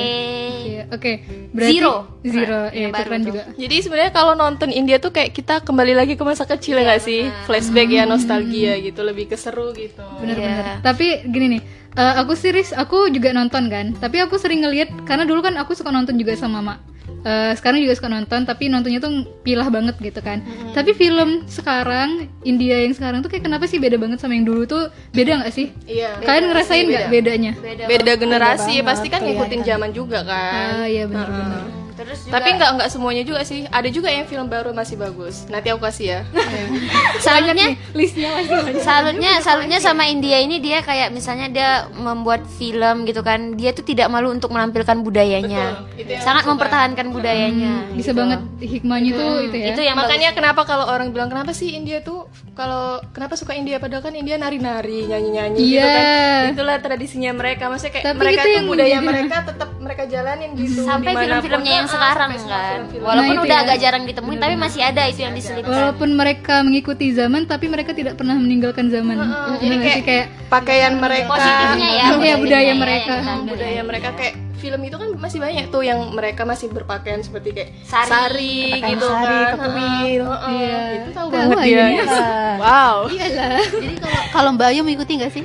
Iya, 0.59 0.83
Oke, 0.89 1.13
berarti 1.53 1.75
Zero. 1.75 1.95
Zero, 2.25 2.61
Keren, 2.65 2.73
iya 2.73 2.81
yang 2.81 2.89
itu 2.89 2.97
baru 2.97 3.05
keren 3.05 3.21
tuh. 3.21 3.29
juga. 3.29 3.43
jadi 3.55 3.77
sebenarnya 3.79 4.13
kalau 4.15 4.33
nonton 4.35 4.69
India 4.71 4.97
tuh 4.97 5.11
kayak 5.11 5.31
kita 5.33 5.61
kembali 5.61 5.93
lagi 5.93 6.15
ke 6.15 6.23
masa 6.23 6.45
kecil 6.45 6.77
ya 6.77 6.85
nggak 6.87 7.03
sih 7.03 7.21
flashback 7.45 7.89
ya 7.91 8.05
nostalgia 8.05 8.73
gitu 8.79 9.01
lebih 9.03 9.29
keseru 9.29 9.73
gitu 9.73 10.01
Bener-bener. 10.19 10.81
Tapi 10.81 11.07
gini 11.27 11.47
nih, 11.51 11.63
eh, 11.93 12.15
aku 12.17 12.33
series 12.33 12.73
aku 12.73 13.09
juga 13.09 13.31
nonton 13.31 13.69
kan. 13.69 13.93
Tapi 13.95 14.17
aku 14.19 14.37
sering 14.37 14.61
ngeliat 14.63 14.89
karena 15.05 15.25
dulu 15.25 15.41
kan 15.43 15.57
aku 15.57 15.73
suka 15.73 15.89
nonton 15.89 16.17
juga 16.17 16.33
sama 16.35 16.65
mama. 16.65 16.81
Eh, 17.19 17.53
sekarang 17.59 17.83
juga 17.83 17.95
suka 17.99 18.07
nonton, 18.07 18.47
tapi 18.47 18.71
nontonnya 18.71 19.03
tuh 19.03 19.27
pilah 19.43 19.67
banget 19.69 19.99
gitu 19.99 20.23
kan. 20.23 20.39
Tapi 20.71 20.95
film 20.95 21.43
sekarang 21.51 22.31
India 22.47 22.79
yang 22.79 22.95
sekarang 22.95 23.21
tuh 23.25 23.31
kayak 23.31 23.45
kenapa 23.47 23.67
sih 23.67 23.83
beda 23.83 23.99
banget 23.99 24.23
sama 24.23 24.39
yang 24.39 24.47
dulu 24.47 24.65
tuh? 24.65 24.91
Beda 25.11 25.43
nggak 25.43 25.53
sih? 25.55 25.75
iya. 25.85 26.15
Kalian 26.23 26.45
ngerasain 26.55 26.87
nggak 26.87 27.09
bedanya? 27.11 27.53
beda 27.89 28.13
generasi 28.21 28.85
pasti 28.85 29.09
kan 29.11 29.25
ngikutin 29.25 29.61
zaman 29.67 29.91
juga 29.91 30.23
kan. 30.23 30.85
Ah 30.85 30.87
iya 30.87 31.05
benar-benar. 31.11 31.78
Terus 32.09 32.25
juga 32.25 32.33
Tapi 32.35 32.49
nggak 32.57 32.71
nggak 32.75 32.89
semuanya 32.89 33.23
juga 33.23 33.41
sih. 33.43 33.69
Ada 33.69 33.89
juga 33.89 34.09
yang 34.09 34.25
film 34.25 34.47
baru 34.47 34.73
masih 34.73 34.97
bagus. 34.97 35.45
Nanti 35.47 35.69
aku 35.69 35.81
kasih 35.83 36.07
ya. 36.09 36.21
salutnya 37.19 37.77
Listnya 37.93 38.29
masih 38.33 38.55
banyak. 38.55 38.81
salutnya 38.81 39.33
salutnya 39.41 39.79
sama 39.79 40.05
India 40.07 40.39
ini 40.39 40.57
dia 40.59 40.81
kayak 40.81 41.11
misalnya 41.11 41.47
dia 41.49 41.71
membuat 41.93 42.47
film 42.49 43.05
gitu 43.05 43.21
kan 43.21 43.53
dia 43.55 43.71
tuh 43.71 43.83
tidak 43.83 44.09
malu 44.09 44.31
untuk 44.31 44.49
menampilkan 44.49 44.99
budayanya 44.99 45.85
Betul, 45.91 46.17
sangat 46.19 46.45
mempertahankan 46.45 47.11
budayanya 47.11 47.93
Bisa 47.93 48.13
banget 48.13 48.41
hikmahnya 48.59 49.11
tuh 49.13 49.33
itu 49.45 49.57
ya. 49.57 49.67
itu 49.73 49.83
yang 49.83 49.97
Makanya 49.99 50.31
kenapa 50.31 50.63
kalau 50.63 50.87
orang 50.87 51.11
bilang 51.11 51.27
kenapa 51.27 51.51
sih 51.51 51.75
India 51.75 52.01
tuh 52.01 52.25
kalau 52.55 53.03
kenapa 53.11 53.35
suka 53.35 53.53
India 53.53 53.77
padahal 53.77 54.01
kan 54.01 54.11
India 54.13 54.35
nari-nari, 54.35 55.05
nyanyi-nyanyi 55.05 55.59
gitu 55.59 55.75
Iya. 55.75 55.87
kan. 55.87 56.43
Itulah 56.51 56.77
tradisinya 56.79 57.31
mereka. 57.33 57.67
Maksudnya 57.67 57.93
kayak 57.93 58.05
Tapi 58.05 58.19
mereka 58.19 58.35
itu 58.35 58.41
tuh 58.41 58.53
yang 58.53 58.67
budaya 58.67 58.97
mereka 59.01 59.37
tetap 59.45 59.69
mereka 59.79 60.03
jalanin 60.05 60.51
gitu. 60.55 60.83
sampai 60.83 61.13
film-filmnya 61.15 61.73
yang 61.77 61.89
sekarang 61.99 62.31
kan 62.41 62.79
walaupun 62.99 63.35
Nah, 63.35 63.45
udah 63.45 63.57
ya. 63.57 63.65
agak 63.65 63.77
jarang 63.79 64.03
ditemuin 64.05 64.39
tapi 64.39 64.55
masih 64.55 64.81
ada 64.81 65.03
itu 65.05 65.21
yang 65.21 65.35
diselipkan 65.35 65.71
Walaupun 65.71 66.11
mereka 66.13 66.55
mengikuti 66.61 67.07
zaman, 67.11 67.45
tapi 67.45 67.67
mereka 67.67 67.91
tidak 67.91 68.15
pernah 68.15 68.35
meninggalkan 68.35 68.89
zaman. 68.89 69.17
Heeh, 69.17 69.29
Iya 69.29 69.59
jadi 69.59 69.77
kayak, 69.79 70.03
kayak 70.05 70.27
pakaian 70.49 70.93
mereka, 70.97 71.29
positifnya 71.29 71.89
ya 71.91 72.07
Iya, 72.15 72.35
budaya 72.37 72.65
ya, 72.65 72.75
mereka. 72.75 73.15
kita 73.17 73.33
ambil. 73.33 73.53
budaya 73.53 73.81
mereka 73.83 74.09
kayak 74.15 74.35
film 74.59 74.81
itu 74.83 74.97
kan 74.97 75.09
masih 75.15 75.39
banyak 75.39 75.65
tuh 75.69 75.83
yang 75.83 76.01
mereka 76.11 76.43
masih 76.43 76.67
berpakaian 76.69 77.23
seperti 77.23 77.49
kayak 77.53 77.71
Sari. 77.81 78.11
sari, 78.11 78.59
gitu 78.91 79.07
sari, 79.07 79.39
kan. 79.45 79.55
kekuil. 79.55 80.25
Heeh, 80.27 80.51
Iya. 80.51 80.79
Itu 80.97 81.11
tahu 81.13 81.29
Tahu 81.29 81.31
banget 81.33 81.59
dia. 81.63 81.85
nih. 81.85 81.99
Wow. 82.59 82.97
Jadi 83.07 83.95
kalau 83.97 84.21
kalau 84.29 84.51
Mbak 84.53 84.69
Ayu 84.69 84.81
mengikuti 84.83 85.13
nggak 85.15 85.31
sih? 85.31 85.45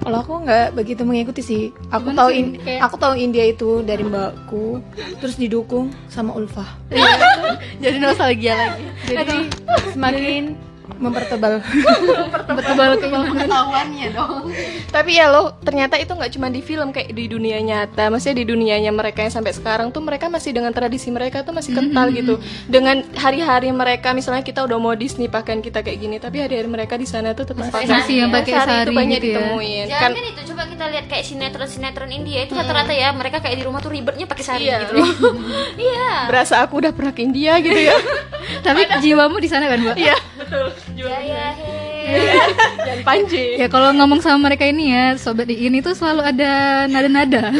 Kalau 0.00 0.16
aku 0.18 0.32
nggak 0.40 0.72
begitu 0.72 1.02
mengikuti 1.02 1.40
sih. 1.40 1.62
Aku 1.88 2.08
Cuman 2.08 2.16
tahu 2.16 2.28
sih, 2.28 2.38
in- 2.40 2.56
kayak- 2.56 2.82
aku 2.82 2.96
tahu 2.96 3.14
India 3.14 3.44
itu 3.44 3.70
dari 3.80 4.00
mbakku, 4.00 4.80
terus 5.18 5.36
didukung 5.36 5.92
sama 6.06 6.32
Ulfa. 6.32 6.64
Jadi 7.82 7.96
nostalgia 7.96 8.56
lagi. 8.56 8.84
Jadi 9.06 9.36
semakin 9.92 10.56
mempertebal 11.00 11.58
keimanan. 13.00 13.32
Pengetahuannya 13.32 14.08
dong. 14.12 14.52
Tapi 14.86 15.10
ya 15.12 15.26
lo 15.26 15.56
ternyata 15.58 15.96
itu 15.96 16.10
nggak 16.10 16.30
cuma 16.30 16.46
di 16.46 16.60
film 16.60 16.90
kayak 16.90 17.10
di 17.10 17.24
dunia 17.26 17.58
nyata, 17.58 18.06
maksudnya 18.06 18.36
di 18.36 18.46
dunianya 18.46 18.90
mereka 18.90 19.20
yang 19.20 19.32
sampai 19.32 19.50
sekarang 19.50 19.88
tuh 19.88 20.00
mereka 20.00 20.28
masih 20.28 20.52
dengan 20.52 20.70
tradisi 20.70 21.08
mereka 21.08 21.40
tuh 21.40 21.50
masih 21.50 21.72
kental 21.72 22.10
gitu. 22.10 22.36
Dengan 22.66 23.02
hari-hari 23.12 23.70
mereka 23.70 24.12
misalnya 24.12 24.42
kita 24.42 24.60
udah 24.62 24.76
modis 24.76 25.16
nih 25.16 25.26
pakaian 25.26 25.58
kita 25.58 25.80
kayak 25.80 25.98
gini, 25.98 26.16
tapi 26.16 26.38
hari-hari 26.38 26.68
mereka 26.68 26.94
di 26.94 27.06
sana 27.06 27.32
tuh 27.32 27.44
tetap 27.44 27.66
pakai 27.66 27.88
Masih 27.88 28.16
yang 28.18 28.30
pakai 28.30 28.52
Sehari 28.52 28.68
itu 28.70 28.80
sari 28.82 28.94
banyak 28.94 29.18
gitu 29.18 29.26
ya. 29.26 29.34
ditemuin. 29.34 29.84
Jangan 29.86 30.02
Kan 30.02 30.10
kan 30.12 30.24
itu 30.26 30.40
coba 30.46 30.62
kita 30.66 30.84
lihat 30.86 31.04
kayak 31.06 31.24
sinetron-sinetron 31.24 32.10
India 32.10 32.38
itu 32.42 32.52
rata-rata 32.52 32.92
ya 32.92 33.08
mereka 33.10 33.38
kayak 33.38 33.56
di 33.56 33.64
rumah 33.64 33.80
tuh 33.80 33.90
ribetnya 33.90 34.26
pakai 34.26 34.44
sari 34.44 34.64
Iya. 34.66 34.76
gitu 34.82 34.92
loh. 34.94 35.08
Iya. 35.80 36.28
berasa 36.28 36.60
aku 36.60 36.78
udah 36.78 36.92
pernah 36.92 37.10
ke 37.10 37.22
India 37.22 37.56
gitu 37.58 37.74
ya. 37.76 37.96
Tapi 38.60 38.80
jiwamu 39.00 39.36
di 39.38 39.48
sana 39.48 39.66
kan, 39.66 39.78
Mbak? 39.78 39.96
Iya, 39.96 40.16
betul. 40.36 40.66
Jaya 40.94 41.44
he. 41.54 41.72
Dan 42.86 42.98
panji. 43.02 43.54
Ya 43.54 43.70
kalau 43.70 43.94
ngomong 43.94 44.18
sama 44.18 44.50
mereka 44.50 44.66
ini 44.66 44.90
ya, 44.90 45.14
sobat 45.14 45.46
di 45.46 45.56
ini 45.60 45.78
tuh 45.78 45.94
selalu 45.94 46.26
ada 46.26 46.50
nada-nada. 46.86 47.54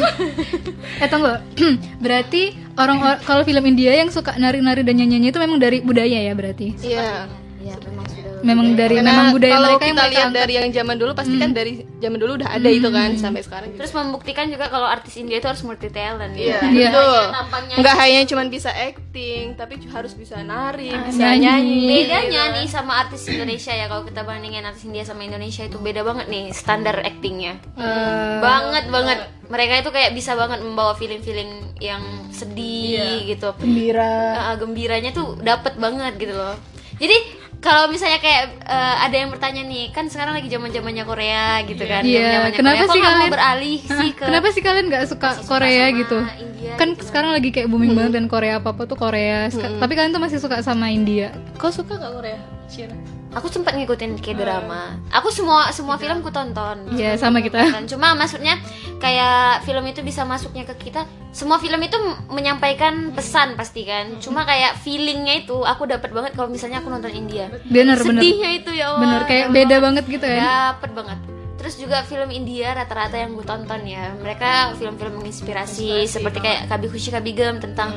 eh 0.99 1.07
tunggu, 1.07 1.39
berarti 2.05 2.57
orang 2.75 2.99
or- 2.99 3.21
kalau 3.23 3.43
film 3.45 3.63
India 3.65 3.95
yang 3.95 4.11
suka 4.11 4.35
nari-nari 4.35 4.83
dan 4.83 4.99
nyanyi 4.99 5.31
itu 5.31 5.39
memang 5.39 5.59
dari 5.59 5.79
budaya 5.81 6.19
ya 6.19 6.33
berarti. 6.35 6.75
Iya. 6.83 7.31
Ya 7.61 7.77
memang. 7.87 8.07
Memang 8.41 8.73
dari 8.73 8.97
Karena 8.97 9.11
memang 9.13 9.27
budaya 9.33 9.53
kalau 9.53 9.69
mereka 9.69 9.85
yang 9.85 9.97
kita 9.97 10.07
lihat 10.09 10.31
dari 10.33 10.53
yang 10.57 10.69
zaman 10.71 10.97
dulu 10.97 11.13
pasti 11.13 11.35
kan 11.37 11.51
dari 11.53 11.73
zaman 12.01 12.19
dulu 12.19 12.33
udah 12.41 12.49
ada 12.51 12.69
itu 12.69 12.89
kan 12.89 13.11
sampai 13.17 13.43
sekarang 13.45 13.69
juga. 13.71 13.79
Terus 13.85 13.93
membuktikan 13.93 14.47
juga 14.49 14.67
kalau 14.69 14.87
artis 14.89 15.15
India 15.17 15.37
itu 15.39 15.49
harus 15.49 15.63
multi 15.63 15.89
talent. 15.89 16.33
Iya, 16.33 16.59
Iya. 16.67 16.91
betul. 16.91 17.23
tampangnya 17.31 17.75
Nggak 17.77 17.97
hanya 17.97 18.21
cuma 18.25 18.43
bisa 18.49 18.71
acting, 18.71 19.45
tapi 19.55 19.73
juga 19.77 19.93
harus 20.01 20.13
bisa 20.17 20.41
nari, 20.41 20.91
bisa 21.05 21.37
nyanyi. 21.37 21.41
nyanyi. 21.41 21.97
Bedanya 22.05 22.43
nih 22.57 22.67
sama 22.67 22.93
artis 23.01 23.23
Indonesia 23.27 23.73
ya 23.73 23.87
kalau 23.87 24.03
kita 24.03 24.21
bandingin 24.23 24.65
artis 24.65 24.85
India 24.85 25.05
sama 25.05 25.23
Indonesia 25.23 25.65
itu 25.65 25.77
beda 25.77 26.01
banget 26.01 26.27
nih 26.27 26.45
standar 26.51 26.97
actingnya. 27.01 27.61
Eh, 27.77 28.37
banget 28.41 28.89
banget. 28.89 29.19
Mereka 29.51 29.83
itu 29.83 29.91
kayak 29.91 30.15
bisa 30.15 30.39
banget 30.39 30.63
membawa 30.63 30.95
feeling-feeling 30.95 31.75
yang 31.83 31.99
sedih 32.31 33.25
gitu. 33.27 33.51
gembira 33.57 34.53
uh, 34.53 34.57
gembiranya 34.57 35.11
tuh 35.11 35.37
dapet 35.41 35.77
banget 35.77 36.17
gitu 36.17 36.33
loh 36.33 36.55
jadi 36.97 37.17
kalau 37.61 37.87
misalnya 37.87 38.17
kayak 38.19 38.45
uh, 38.63 38.97
ada 39.01 39.13
yang 39.15 39.29
bertanya 39.29 39.63
nih 39.63 39.89
kan 39.91 40.05
sekarang 40.07 40.33
lagi 40.33 40.49
zaman 40.49 40.69
zamannya 40.69 41.05
Korea 41.05 41.61
gitu 41.63 41.83
kan 41.83 42.01
Iya, 42.03 42.21
zaman-zamannya 42.49 42.57
kenapa 42.57 42.73
Korea. 42.73 42.81
Kok 42.83 42.91
sih 42.91 43.01
mau 43.01 43.11
kalian- 43.13 43.33
beralih 43.33 43.79
sih 43.79 44.11
ke 44.11 44.25
Kenapa 44.25 44.47
sih 44.49 44.63
kalian 44.63 44.87
nggak 44.87 45.05
suka 45.07 45.29
suka 45.37 45.49
Korea 45.51 45.85
sama 45.85 45.99
gitu? 45.99 46.19
India 46.39 46.73
Kan 46.75 46.89
gitu? 46.91 47.03
sekarang 47.05 47.31
lagi 47.31 47.49
kayak 47.51 47.69
booming 47.69 47.93
banget 47.93 48.13
dan 48.15 48.27
Korea 48.27 48.55
apa 48.57 48.73
apa 48.73 48.83
tuh 48.85 48.97
Korea. 48.97 49.47
Seka- 49.47 49.77
Tapi 49.77 49.93
kalian 49.93 50.11
tuh 50.11 50.23
masih 50.23 50.39
suka 50.39 50.57
sama 50.61 50.89
India. 50.89 51.37
Kau 51.55 51.69
suka 51.69 51.95
nggak 51.95 52.13
Korea? 52.13 52.39
Cina. 52.67 52.97
Aku 53.35 53.47
sempat 53.47 53.79
ngikutin 53.79 54.19
kayak 54.19 54.39
drama. 54.43 54.99
Aku 55.15 55.31
semua 55.31 55.71
semua 55.71 55.97
film 55.97 56.23
ku 56.23 56.31
tonton. 56.35 56.91
Iya, 56.95 57.15
sama 57.15 57.39
kita. 57.43 57.71
Dan 57.71 57.87
cuma 57.87 58.15
maksudnya 58.19 58.59
kayak 58.99 59.63
film 59.65 59.85
itu 59.87 60.03
bisa 60.03 60.27
masuknya 60.27 60.67
ke 60.67 60.91
kita. 60.91 61.07
Semua 61.31 61.63
film 61.63 61.79
itu 61.83 61.97
menyampaikan 62.31 63.15
pesan 63.15 63.55
pasti 63.55 63.87
kan. 63.87 64.19
Cuma 64.19 64.43
kayak 64.43 64.83
feelingnya 64.83 65.47
itu 65.47 65.63
aku 65.63 65.87
dapat 65.87 66.11
banget 66.11 66.33
kalau 66.35 66.51
misalnya 66.51 66.83
aku 66.83 66.91
nonton 66.91 67.13
India. 67.15 67.47
Bener 67.71 67.99
bener. 68.03 68.21
sedihnya 68.23 68.51
itu 68.59 68.71
ya 68.75 68.95
Allah. 68.95 69.03
Bener 69.07 69.23
kayak 69.27 69.47
beda 69.55 69.77
banget 69.79 70.05
gitu 70.11 70.27
ya. 70.27 70.41
dapet 70.75 70.91
banget. 70.95 71.19
Terus 71.61 71.77
juga 71.77 72.01
film 72.09 72.33
India 72.33 72.73
rata-rata 72.73 73.21
yang 73.21 73.37
gue 73.37 73.45
tonton 73.45 73.85
ya. 73.85 74.17
Mereka 74.17 74.81
film-film 74.81 75.21
menginspirasi 75.21 76.09
seperti 76.09 76.41
kayak 76.41 76.73
Kabi 76.73 76.89
Khushi 76.89 77.13
Kabi 77.13 77.37
Gem 77.37 77.61
tentang 77.61 77.93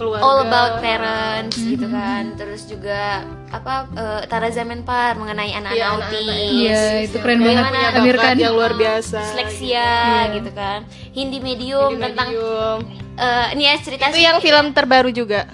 Keluarga. 0.00 0.24
all 0.24 0.38
about 0.42 0.72
parents 0.80 1.54
gitu 1.54 1.84
kan 1.86 2.32
terus 2.34 2.64
juga 2.64 3.20
apa 3.48 3.84
uh, 3.92 4.20
Tara 4.24 4.48
Zaman 4.48 4.80
Par 4.80 5.12
mengenai 5.14 5.52
anak-anak 5.52 5.76
Iya, 5.76 5.86
anak-anak 5.86 6.08
autis 6.08 6.50
Iya, 6.50 6.82
itu 7.02 7.16
keren 7.18 7.36
Yang 7.36 7.46
banget. 7.46 7.64
punya 7.68 7.88
Amir 7.94 8.16
Khan. 8.16 8.36
yang 8.38 8.54
luar 8.54 8.72
biasa. 8.72 9.18
disleksia 9.20 9.90
gitu 10.32 10.50
kan 10.52 10.80
Hindi 11.10 11.38
medium 11.38 11.90
Di 11.92 12.00
tentang 12.02 12.28
medium. 12.30 12.78
eh, 13.14 13.46
ini 13.52 13.62
ya 13.62 13.74
cerita 13.76 14.04
itu 14.08 14.18
yang 14.18 14.38
film 14.38 14.66
terbaru 14.72 15.10
juga. 15.10 15.44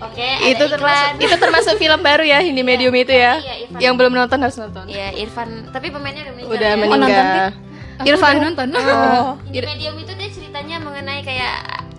oke 0.00 0.28
itu 0.46 0.58
ada 0.58 0.72
termasuk 0.72 1.08
itu 1.18 1.36
termasuk 1.36 1.74
film 1.76 2.00
baru 2.00 2.24
ya 2.24 2.38
Hindi 2.40 2.60
Medium 2.62 2.94
itu 2.94 3.12
ya. 3.14 3.36
Iya, 3.36 3.54
Irfan. 3.62 3.80
yang 3.80 3.94
belum 3.94 4.12
nonton 4.14 4.38
harus 4.38 4.56
nonton. 4.56 4.84
ya 4.86 5.08
Irfan 5.14 5.48
tapi 5.70 5.88
pemainnya 5.88 6.22
udah 6.22 6.34
meninggal 6.34 6.52
Udah 6.52 6.68
ya. 6.68 6.76
meninggal. 6.76 7.48
Aku 7.94 8.06
Irfan 8.08 8.32
udah 8.32 8.44
nonton. 8.46 8.68
Oh. 8.74 9.36
Hindi 9.44 9.58
medium 9.62 9.94
itu 9.94 10.12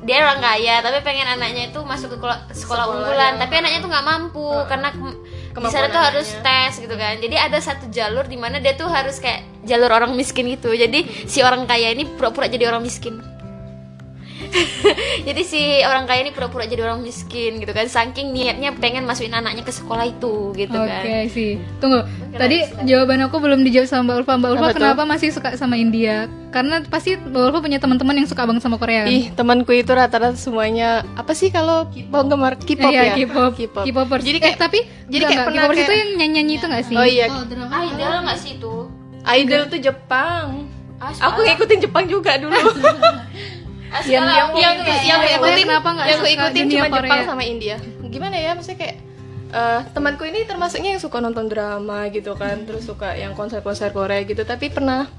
dia 0.02 0.26
orang 0.26 0.42
kaya 0.42 0.82
tapi 0.82 0.98
pengen 1.06 1.30
anaknya 1.30 1.70
itu 1.70 1.80
masuk 1.86 2.14
ke 2.14 2.18
sekolah, 2.18 2.38
sekolah 2.54 2.86
unggulan. 2.90 3.34
Tapi 3.38 3.54
anaknya 3.62 3.80
tuh 3.86 3.90
nggak 3.94 4.06
mampu 4.06 4.50
karena 4.66 4.90
ke, 4.90 5.00
di 5.62 5.70
sana 5.70 5.88
tuh 5.94 6.02
harus 6.02 6.28
tes 6.42 6.74
gitu 6.82 6.96
kan. 6.98 7.22
Jadi 7.22 7.36
ada 7.38 7.58
satu 7.62 7.86
jalur 7.94 8.26
di 8.26 8.38
mana 8.38 8.58
dia 8.58 8.74
tuh 8.74 8.90
harus 8.90 9.22
kayak 9.22 9.52
jalur 9.66 9.94
orang 9.94 10.18
miskin 10.18 10.50
gitu 10.50 10.74
jadi 10.74 11.06
si 11.30 11.46
orang 11.46 11.70
kaya 11.70 11.94
ini 11.94 12.10
pura-pura 12.18 12.50
jadi 12.50 12.74
orang 12.74 12.82
miskin 12.82 13.22
jadi 15.28 15.42
si 15.42 15.62
orang 15.82 16.04
kaya 16.04 16.22
ini 16.22 16.32
pura-pura 16.32 16.64
jadi 16.64 16.84
orang 16.84 17.00
miskin 17.00 17.58
gitu 17.58 17.72
kan 17.72 17.88
saking 17.88 18.32
niatnya 18.32 18.76
pengen 18.76 19.04
masukin 19.04 19.32
anaknya 19.32 19.64
ke 19.64 19.72
sekolah 19.72 20.04
itu 20.04 20.52
gitu 20.54 20.76
Oke 20.76 20.92
kan 20.92 21.26
sih. 21.28 21.56
Tunggu. 21.80 22.04
Tadi 22.32 22.58
jawaban 22.84 23.24
aku 23.24 23.40
belum 23.40 23.64
dijawab 23.64 23.88
sama 23.88 24.02
Mbak 24.04 24.16
Ulfa. 24.18 24.34
Mbak 24.36 24.50
Ulfa 24.52 24.62
Apa 24.62 24.70
tuh? 24.70 24.78
kenapa 24.78 25.02
masih 25.04 25.30
suka 25.32 25.50
sama 25.56 25.76
India? 25.76 26.28
Karena 26.52 26.84
pasti 26.84 27.16
Mbak 27.16 27.42
Ulfa 27.42 27.60
punya 27.64 27.80
teman-teman 27.80 28.16
yang 28.18 28.28
suka 28.28 28.44
banget 28.44 28.62
sama 28.62 28.76
Korea 28.76 29.08
kan? 29.08 29.12
Ih, 29.12 29.26
temanku 29.32 29.72
itu 29.72 29.92
rata-rata 29.92 30.36
semuanya 30.36 31.08
apa 31.16 31.32
sih 31.32 31.48
kalau 31.48 31.88
penggemar 31.88 32.60
K-pop 32.60 32.92
Iya, 32.92 33.14
ya? 33.14 33.14
K-pop. 33.24 33.52
K-pop. 33.56 33.84
K-popers. 33.88 34.24
Jadi 34.24 34.38
eh, 34.38 34.44
kayak 34.44 34.58
tapi 34.60 34.80
jadi 34.84 34.92
enggak, 34.92 35.12
kayak 35.12 35.32
enggak. 35.32 35.48
pernah 35.48 35.64
K-popers 35.64 35.80
itu 35.82 35.94
yang 35.94 36.10
nyanyi-nyanyi 36.20 36.54
itu 36.54 36.66
enggak 36.68 36.84
sih? 36.86 36.96
Oh 36.96 37.08
iya, 37.08 37.26
idol 37.32 38.16
nggak 38.22 38.40
sih 38.40 38.52
itu 38.60 38.76
idol 39.22 39.62
tuh 39.70 39.80
Jepang. 39.80 40.46
Ah, 40.98 41.14
Aku 41.30 41.42
ngikutin 41.42 41.80
Jepang 41.82 42.06
juga 42.06 42.38
dulu. 42.38 42.54
yang 44.08 44.24
yang 44.24 44.50
yang 44.56 44.76
yang 45.04 45.22
ikutin 45.36 45.66
kenapa 45.68 45.90
nggak 45.92 46.08
yang 46.08 46.20
suka 46.24 46.32
ikutin 46.32 46.64
cuma 46.72 46.88
Korea? 46.88 47.10
Jepang 47.12 47.22
sama 47.28 47.44
India. 47.44 47.76
Gimana 48.08 48.36
ya 48.40 48.52
maksudnya 48.56 48.80
kayak 48.80 48.98
eh, 49.52 49.80
temanku 49.92 50.24
ini 50.24 50.48
termasuknya 50.48 50.96
yang 50.96 51.02
suka 51.04 51.20
nonton 51.20 51.52
drama 51.52 52.08
gitu 52.12 52.36
kan, 52.40 52.64
terus 52.64 52.88
suka 52.88 53.20
yang 53.20 53.36
konser-konser 53.36 53.92
Korea 53.92 54.24
gitu, 54.24 54.48
tapi 54.48 54.72
pernah 54.72 55.12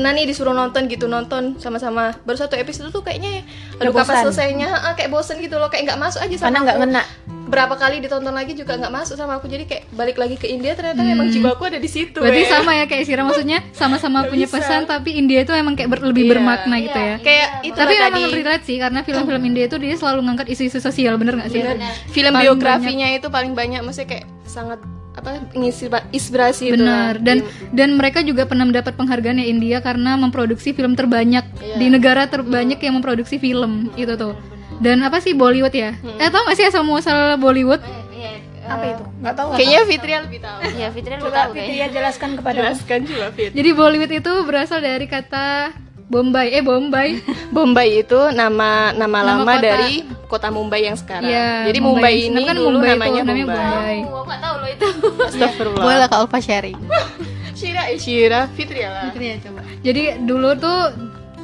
pernah 0.00 0.10
nih 0.10 0.24
disuruh 0.24 0.50
nonton 0.50 0.88
gitu 0.88 1.06
nonton 1.06 1.60
sama-sama 1.60 2.16
baru 2.22 2.40
satu 2.40 2.56
episode 2.56 2.88
tuh 2.88 3.00
kayaknya 3.00 3.44
aduh 3.76 3.92
Udah 3.92 4.00
kapan 4.02 4.24
selesainya 4.24 4.68
Ah, 4.72 4.96
kayak 4.96 5.08
bosen 5.08 5.36
gitu 5.36 5.54
loh 5.54 5.68
kayak 5.68 5.84
nggak 5.86 6.00
masuk 6.00 6.20
aja 6.20 6.32
sama 6.34 6.48
karena 6.48 6.58
nggak 6.62 6.74
aku. 6.74 6.82
ngena 6.82 7.02
berapa 7.44 7.74
kali 7.74 7.98
ditonton 7.98 8.30
lagi 8.30 8.54
juga 8.54 8.78
nggak 8.78 8.88
masuk 8.90 9.14
sama 9.14 9.36
aku 9.36 9.44
jadi 9.44 9.66
kayak 9.66 9.90
balik 9.92 10.16
lagi 10.16 10.34
ke 10.34 10.46
India 10.46 10.72
ternyata 10.72 11.02
memang 11.02 11.28
jiwaku 11.28 11.66
ada 11.66 11.76
di 11.76 11.86
situ 11.86 12.16
Berarti 12.16 12.40
eh. 12.40 12.48
sama 12.48 12.72
ya 12.72 12.84
kayak 12.86 13.04
Sira 13.04 13.20
maksudnya 13.20 13.58
sama-sama 13.70 14.24
punya 14.24 14.46
bisa. 14.46 14.56
pesan 14.56 14.86
tapi 14.86 15.12
India 15.12 15.42
itu 15.42 15.52
emang 15.52 15.74
kayak 15.74 15.90
ber- 15.90 16.06
lebih 16.06 16.24
Iya, 16.24 16.30
bermakna 16.32 16.76
gitu 16.78 16.96
ya. 16.96 17.14
kayak 17.18 17.48
itu 17.62 17.74
Tapi 17.74 17.90
loh 17.90 17.98
memang 18.00 18.14
tadi 18.22 18.38
relate 18.40 18.64
sih 18.64 18.76
karena 18.78 19.00
film-film 19.02 19.42
India 19.44 19.64
itu 19.66 19.76
dia 19.76 19.94
selalu 19.94 20.20
ngangkat 20.22 20.46
isu-isu 20.48 20.78
sosial 20.78 21.18
bener 21.18 21.36
nggak 21.36 21.50
sih? 21.50 21.60
film 22.08 22.30
Paling 22.30 22.40
biografinya 22.40 23.06
itu 23.10 23.26
paling 23.28 23.52
banyak 23.52 23.82
maksudnya 23.82 24.08
kayak 24.08 24.26
sangat 24.44 24.78
apa 25.10 25.42
inspira- 25.58 26.06
inspirasi 26.10 26.70
itu 26.70 26.78
Benar. 26.78 27.18
Dan 27.18 27.42
dan 27.74 27.98
mereka 27.98 28.22
juga 28.22 28.46
pernah 28.46 28.62
mendapat 28.62 28.94
penghargaan 28.94 29.42
ya 29.42 29.46
India 29.46 29.78
karena 29.82 30.14
memproduksi 30.14 30.70
film 30.70 30.94
terbanyak. 30.94 31.42
Iya. 31.60 31.76
di 31.76 31.86
negara 31.90 32.26
terbanyak 32.26 32.78
yang 32.78 32.94
memproduksi 32.98 33.36
film 33.36 33.90
itu 33.94 34.14
tuh. 34.14 34.34
Dan 34.80 35.04
apa 35.04 35.20
sih 35.20 35.36
Bollywood 35.36 35.74
ya? 35.74 35.92
Eh 36.16 36.28
tau 36.30 36.40
gak 36.46 36.56
sih 36.56 36.64
asal 36.64 36.80
muasal 36.82 37.36
Bollywood? 37.36 37.84
Iya, 38.10 38.40
apa 38.64 38.84
itu? 38.86 39.04
Nggak 39.20 39.34
tahu 39.36 39.48
kayaknya 39.52 39.80
Fitri 39.84 40.12
lebih 40.16 40.40
tahu 40.40 40.58
ya 40.72 40.88
Fitri 40.88 41.12
lu 41.16 41.22
coba 41.28 41.36
tahu 41.36 41.52
Fitria 41.52 41.86
jelaskan 41.90 42.30
kepada 42.40 42.56
jelaskan 42.56 42.98
juga 43.04 43.26
Fit. 43.34 43.50
Jadi 43.52 43.70
Bollywood 43.76 44.12
itu 44.14 44.32
berasal 44.46 44.80
dari 44.80 45.04
kata 45.04 45.74
Bombay. 46.10 46.46
Eh 46.52 46.60
Bombay. 46.60 47.08
Bombay 47.54 48.02
itu 48.02 48.18
nama 48.32 48.90
nama, 48.90 49.18
Nama 49.22 49.38
lama 49.38 49.52
kota. 49.52 49.62
dari 49.62 49.92
kota 50.26 50.48
Mumbai 50.48 50.82
yang 50.84 50.94
sekarang 50.94 51.26
Iya, 51.26 51.66
jadi 51.66 51.78
Mumbai, 51.80 52.14
ini 52.14 52.22
Sebenarnya 52.28 52.46
kan 52.46 52.56
dulu 52.56 52.68
Mumbai 52.72 52.86
itu 52.86 52.94
namanya 52.94 53.22
Mumbai, 53.24 53.46
Bombay. 53.46 53.96
Oh, 54.04 54.22
nggak 54.22 54.40
tahu 54.40 54.54
loh 54.56 54.68
itu 54.68 54.86
Astagfirullah 55.30 55.82
Boleh 55.82 56.06
Kak 56.06 56.18
Ulfa 56.20 56.38
sharing. 56.40 56.78
Shira 57.58 57.82
eh 57.86 57.98
Shira 57.98 58.40
Fitri 58.50 58.80
ya 58.80 58.90
lah 58.90 59.10
Iya, 59.12 59.34
coba. 59.38 59.60
Jadi 59.80 60.02
dulu 60.22 60.48
tuh 60.56 60.78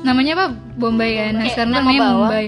namanya 0.03 0.33
apa? 0.35 0.47
Bombay 0.77 1.11
kan. 1.15 1.31
Nah, 1.33 1.43
Kayak 1.43 1.53
sekarang 1.53 1.71
nama 1.73 1.81
namanya 1.83 2.01
bawah. 2.01 2.15
Mumbai. 2.27 2.47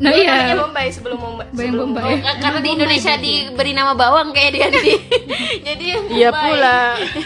Nah 0.00 0.08
Dulu 0.08 0.16
iya. 0.18 0.32
namanya 0.32 0.56
Bombay 0.58 0.86
sebelum 0.88 1.18
Mumbai 1.18 1.46
Bayang 1.50 1.60
sebelum- 1.70 1.92
Bombay. 1.92 2.12
Ka- 2.18 2.38
karena 2.40 2.58
di 2.58 2.70
Indonesia 2.72 3.12
diberi 3.14 3.72
nama 3.72 3.92
bawang 3.92 4.28
kayak 4.30 4.50
dia 4.50 4.68
di 4.70 4.96
jadi 5.68 5.86
Iya 6.08 6.28
pula 6.32 6.80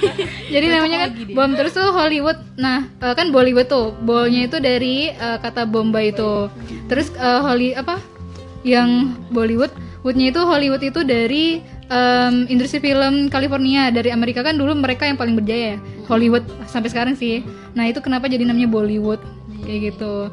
Jadi 0.54 0.66
namanya 0.68 0.96
kan 1.00 1.10
bom 1.30 1.50
terus 1.52 1.70
tuh 1.72 1.88
Hollywood. 1.88 2.34
Nah, 2.56 2.90
eh, 2.96 3.14
kan 3.14 3.30
Bollywood 3.30 3.66
tuh. 3.66 3.94
Bolnya 3.96 4.44
itu 4.44 4.58
dari 4.58 5.06
eh, 5.08 5.38
kata 5.38 5.64
Bombay 5.64 6.10
itu. 6.10 6.50
Terus 6.84 7.10
eh, 7.12 7.40
Holly 7.40 7.72
apa? 7.72 8.02
Yang 8.62 8.90
Bollywood, 9.28 9.70
Woodnya 10.00 10.28
itu 10.28 10.40
Hollywood 10.40 10.80
itu 10.80 11.00
dari 11.00 11.60
em, 11.84 12.34
industri 12.46 12.76
film 12.78 13.28
California 13.28 13.88
dari 13.88 14.08
Amerika 14.08 14.40
kan 14.40 14.54
dulu 14.54 14.72
mereka 14.74 15.04
yang 15.04 15.14
paling 15.14 15.32
berjaya 15.34 15.74
ya. 15.74 15.78
Hollywood 16.04 16.42
sampai 16.64 16.88
sekarang 16.88 17.14
sih. 17.14 17.40
Nah, 17.72 17.84
itu 17.84 17.98
kenapa 17.98 18.24
jadi 18.24 18.42
namanya 18.42 18.66
Bollywood 18.66 19.20
kayak 19.60 19.94
gitu. 19.94 20.28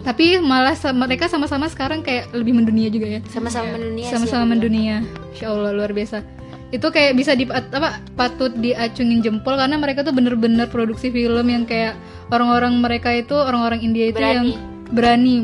Tapi 0.00 0.40
malah 0.40 0.72
mereka 0.96 1.28
sama-sama 1.28 1.68
sekarang 1.68 2.00
kayak 2.00 2.32
lebih 2.32 2.56
mendunia 2.56 2.88
juga 2.88 3.18
ya. 3.18 3.20
Sama-sama 3.28 3.76
mendunia 3.76 4.06
sih 4.08 4.12
sama-sama 4.16 4.44
mendunia. 4.56 4.96
Insya 5.36 5.52
Allah 5.52 5.72
luar 5.76 5.92
biasa. 5.92 6.24
Itu 6.70 6.88
kayak 6.88 7.12
bisa 7.18 7.34
di 7.34 7.44
apa 7.50 7.98
patut 8.14 8.54
diacungin 8.54 9.20
jempol 9.20 9.58
karena 9.58 9.76
mereka 9.76 10.06
tuh 10.06 10.14
bener-bener 10.14 10.70
produksi 10.70 11.10
film 11.12 11.46
yang 11.50 11.66
kayak 11.66 11.98
orang-orang 12.30 12.78
mereka 12.78 13.10
itu 13.12 13.34
orang-orang 13.34 13.82
India 13.82 14.08
itu 14.08 14.22
Berani. 14.22 14.34
yang 14.34 14.46
berani 14.90 15.36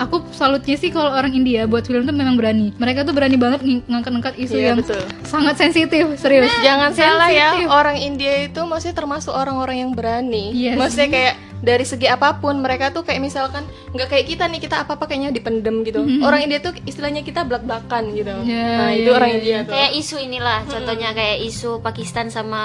aku 0.00 0.24
salutnya 0.32 0.74
sih 0.74 0.88
kalau 0.88 1.12
orang 1.12 1.30
India 1.30 1.68
buat 1.68 1.84
film 1.84 2.08
tuh 2.08 2.16
memang 2.16 2.40
berani 2.40 2.72
mereka 2.74 3.04
tuh 3.04 3.12
berani 3.12 3.36
banget 3.36 3.60
ng- 3.60 3.84
ngangkat-ngangkat 3.84 4.34
isu 4.40 4.56
Iya, 4.56 4.72
yang 4.72 4.80
betul. 4.80 5.00
sangat 5.28 5.54
sensitif 5.54 6.04
serius 6.16 6.48
Jangan 6.64 6.90
salah 6.96 7.28
ya, 7.28 7.52
Sensitif. 7.54 7.68
orang 7.68 7.96
India 8.00 8.32
itu 8.42 8.60
maksudnya 8.64 8.96
termasuk 8.96 9.32
orang-orang 9.32 9.76
yang 9.86 9.90
berani. 9.92 10.52
Yes. 10.52 10.76
Maksudnya 10.76 11.08
kayak 11.08 11.34
dari 11.60 11.84
segi 11.84 12.08
apa 12.08 12.40
pun 12.40 12.56
mereka 12.64 12.88
tuh 12.88 13.04
kayak 13.04 13.20
misalkan 13.20 13.68
nggak 13.92 14.08
kayak 14.08 14.26
kita 14.26 14.44
nih 14.48 14.60
kita 14.64 14.80
apa 14.80 14.96
apa 14.96 15.04
kayaknya 15.04 15.30
dipendem 15.30 15.84
gitu. 15.84 16.00
Orang 16.24 16.40
India 16.40 16.58
tuh 16.58 16.72
istilahnya 16.88 17.20
kita 17.20 17.44
belak 17.44 17.68
belakan 17.68 18.16
gitu. 18.16 18.32
Mm-hmm. 18.32 18.48
Ya, 18.48 18.68
nah 18.80 18.90
ya, 18.90 18.96
itu 18.96 19.10
orang 19.12 19.30
ya, 19.30 19.36
India 19.36 19.58
tuh. 19.68 19.72
kayak 19.76 19.90
isu 20.00 20.16
inilah 20.20 20.58
contohnya 20.64 21.08
kayak 21.12 21.38
isu 21.44 21.70
Pakistan 21.84 22.32
sama 22.32 22.62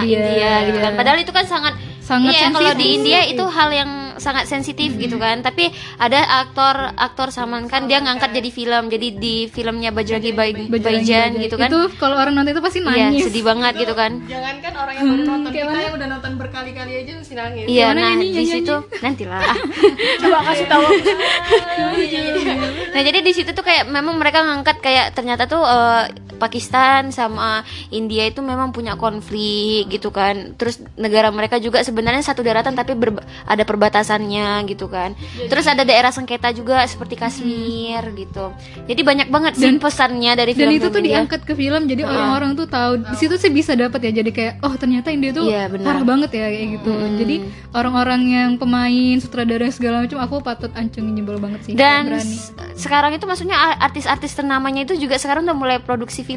India, 0.00 0.16
India, 0.16 0.52
gitu 0.72 0.78
kan 0.80 0.92
iya. 0.92 0.98
padahal 0.98 1.18
itu 1.20 1.32
kan 1.32 1.44
sangat 1.44 1.74
Sangat 2.02 2.34
iya 2.34 2.50
kalau 2.50 2.66
sensitif. 2.68 2.82
di 2.82 2.86
India 2.92 3.20
itu 3.24 3.44
hal 3.46 3.70
yang 3.70 3.90
sangat 4.18 4.44
sensitif 4.44 4.90
gitu 4.94 5.16
kan. 5.16 5.38
Tapi 5.38 5.70
ada 5.96 6.18
aktor 6.42 6.74
aktor 6.92 7.30
Salman 7.30 7.64
Khan 7.64 7.86
dia 7.86 7.98
ngangkat 7.98 8.34
jadi 8.34 8.50
film. 8.50 8.90
Jadi 8.90 9.08
di 9.14 9.46
filmnya 9.46 9.88
Bajrangi 9.88 10.30
Bai- 10.30 10.66
Baijan 10.68 11.38
gitu 11.38 11.54
kan. 11.54 11.70
Itu 11.70 11.94
kalau 11.96 12.18
orang 12.18 12.34
nonton 12.34 12.52
itu 12.52 12.60
pasti 12.60 12.82
iya 12.82 13.08
nangis. 13.08 13.22
sedih 13.24 13.46
banget 13.46 13.72
gitu 13.78 13.94
kan. 13.94 14.18
Jangankan 14.24 14.72
orang 14.74 14.94
yang 14.94 15.06
baru 15.06 15.22
nonton, 15.24 15.50
kita 15.52 15.78
yang 15.78 15.94
udah 15.94 16.08
nonton 16.10 16.32
berkali-kali 16.36 16.92
aja 16.98 17.12
mesti 17.14 17.34
nangis. 17.34 17.64
iya 17.64 17.86
Gimana 17.86 17.94
nah 17.94 18.10
nyanyi, 18.12 18.26
di 18.26 18.34
nyanyi, 18.34 18.52
situ. 18.52 18.76
Nantilah. 18.98 19.42
Coba 20.22 20.38
kasih 20.44 20.66
tahu. 20.66 20.84
Nah 22.92 23.00
jadi 23.00 23.18
di 23.20 23.32
situ 23.32 23.50
tuh 23.52 23.62
kayak 23.62 23.86
memang 23.86 24.18
mereka 24.18 24.42
ngangkat 24.42 24.76
kayak 24.80 25.06
ternyata 25.12 25.46
tuh 25.46 25.62
eh, 25.62 26.02
Pakistan 26.42 27.08
sama 27.08 27.62
India 27.88 28.24
itu 28.24 28.40
memang 28.40 28.70
punya 28.70 28.94
konflik 28.94 29.86
gitu 29.88 30.10
kan. 30.10 30.54
Terus 30.54 30.82
negara 30.96 31.30
mereka 31.30 31.56
juga 31.56 31.78
sebenarnya 31.80 32.20
satu 32.20 32.42
daratan 32.42 32.74
tapi 32.74 32.92
berba- 32.92 33.22
ada 33.44 33.62
perbatasannya 33.62 34.66
gitu 34.66 34.86
kan. 34.86 35.14
Terus 35.40 35.64
ada 35.64 35.82
daerah 35.82 36.10
sengketa 36.10 36.50
juga 36.50 36.82
seperti 36.84 37.14
Kashmir 37.14 38.02
gitu. 38.12 38.50
Jadi 38.84 39.00
banyak 39.00 39.28
banget 39.28 39.52
sih 39.54 39.70
pesannya 39.74 40.32
dari 40.34 40.52
dan 40.52 40.58
film 40.58 40.72
itu 40.72 40.88
tuh 40.88 41.02
diangkat 41.02 41.40
ke 41.42 41.52
film 41.52 41.84
jadi 41.84 42.02
orang-orang 42.02 42.54
tuh 42.54 42.66
tahu 42.66 42.92
di 42.98 43.16
situ 43.16 43.36
sih 43.36 43.48
bisa 43.48 43.72
dapat 43.72 44.00
ya 44.00 44.10
jadi 44.14 44.30
kayak 44.30 44.54
oh 44.60 44.72
ternyata 44.74 45.08
India 45.08 45.30
tuh 45.30 45.44
Iya, 45.44 45.68
benar. 45.68 45.84
parah 45.86 46.02
banget 46.02 46.30
ya 46.32 46.48
kayak 46.48 46.68
gitu 46.72 46.90
jadi 47.18 47.36
orang-orang 47.72 48.22
yang 48.26 48.50
pemain 48.56 48.88
sutradara 49.18 49.68
segala 49.68 50.00
macam 50.00 50.18
aku 50.18 50.40
patut 50.40 50.72
ancungin 50.72 51.12
jempol 51.12 51.36
banget 51.36 51.60
sih 51.62 51.72
Dan 51.74 52.08
sekarang 52.74 53.12
itu 53.12 53.22
maksudnya 53.22 53.54
artis-artis 53.78 54.32
ternamanya 54.32 54.82
itu 54.82 54.96
juga 54.96 55.14
sekarang 55.14 55.44
udah 55.44 55.54
mulai 55.54 55.76
produksi 55.78 56.22
film 56.22 56.31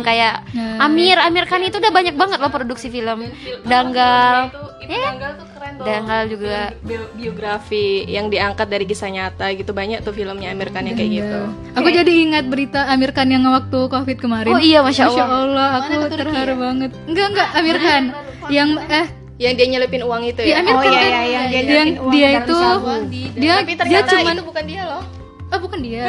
kayak 0.00 0.34
Nah, 0.50 0.82
Amir, 0.82 1.16
Amir 1.16 1.44
Khan 1.44 1.60
itu 1.60 1.76
udah 1.76 1.90
banyak 1.90 2.14
banget 2.14 2.38
loh 2.38 2.48
produksi 2.48 2.86
film. 2.86 3.26
Danggal, 3.62 4.48
itu, 4.48 4.60
itu 4.84 4.96
Danggal 4.96 5.30
tuh 5.34 5.46
keren 5.48 5.72
tuh. 5.72 5.84
Danggal 5.84 6.22
juga. 6.26 6.58
Bio- 6.80 7.10
biografi 7.12 7.86
yang 8.06 8.26
diangkat 8.26 8.66
dari 8.66 8.84
kisah 8.84 9.08
nyata 9.08 9.46
gitu 9.52 9.70
banyak 9.70 10.00
tuh 10.00 10.10
filmnya 10.10 10.50
Amir 10.50 10.68
Khan 10.68 10.84
yang 10.84 10.94
kayak 10.94 11.10
gitu. 11.12 11.40
aku 11.72 11.88
jadi 11.88 12.12
ingat 12.22 12.44
berita 12.46 12.86
Amir 12.86 13.10
Khan 13.10 13.26
yang 13.26 13.44
waktu 13.44 13.78
covid 13.84 14.18
kemarin 14.18 14.50
Oh 14.50 14.58
iya, 14.58 14.80
Masya 14.80 15.04
Allah. 15.06 15.68
aku 15.80 15.92
terharu 16.10 16.54
banget 16.56 16.90
enggak 17.04 17.26
enggak 17.28 17.48
Amir 17.52 17.76
Khan 17.76 18.04
yang 18.48 18.70
eh 18.82 19.06
Yang 19.36 19.54
dia 19.54 19.66
nyelipin 19.70 20.02
uang 20.02 20.22
itu 20.26 20.40
Iya, 20.42 20.52
ya. 20.52 20.60
Amir 20.60 20.74
Oh 20.74 20.80
Khan 20.80 20.90
iya 20.90 21.00
kan 21.00 21.08
iya 21.08 21.20
yang 21.22 21.48
dia 21.48 21.72
yang 21.72 21.90
uang 21.96 22.12
dia 22.12 22.20
ke 22.20 22.30
dalam 22.30 22.42
itu 22.42 22.56
sabun. 22.56 23.00
dia 23.08 23.54
Tapi 23.54 23.64
dia 23.64 23.78
ternyata 23.78 24.10
cuman 24.12 24.34
itu 24.34 24.44
bukan 24.44 24.64
dia 24.66 24.82
loh. 24.84 25.02
oh 25.46 25.58
bukan 25.58 25.80
dia 25.80 26.04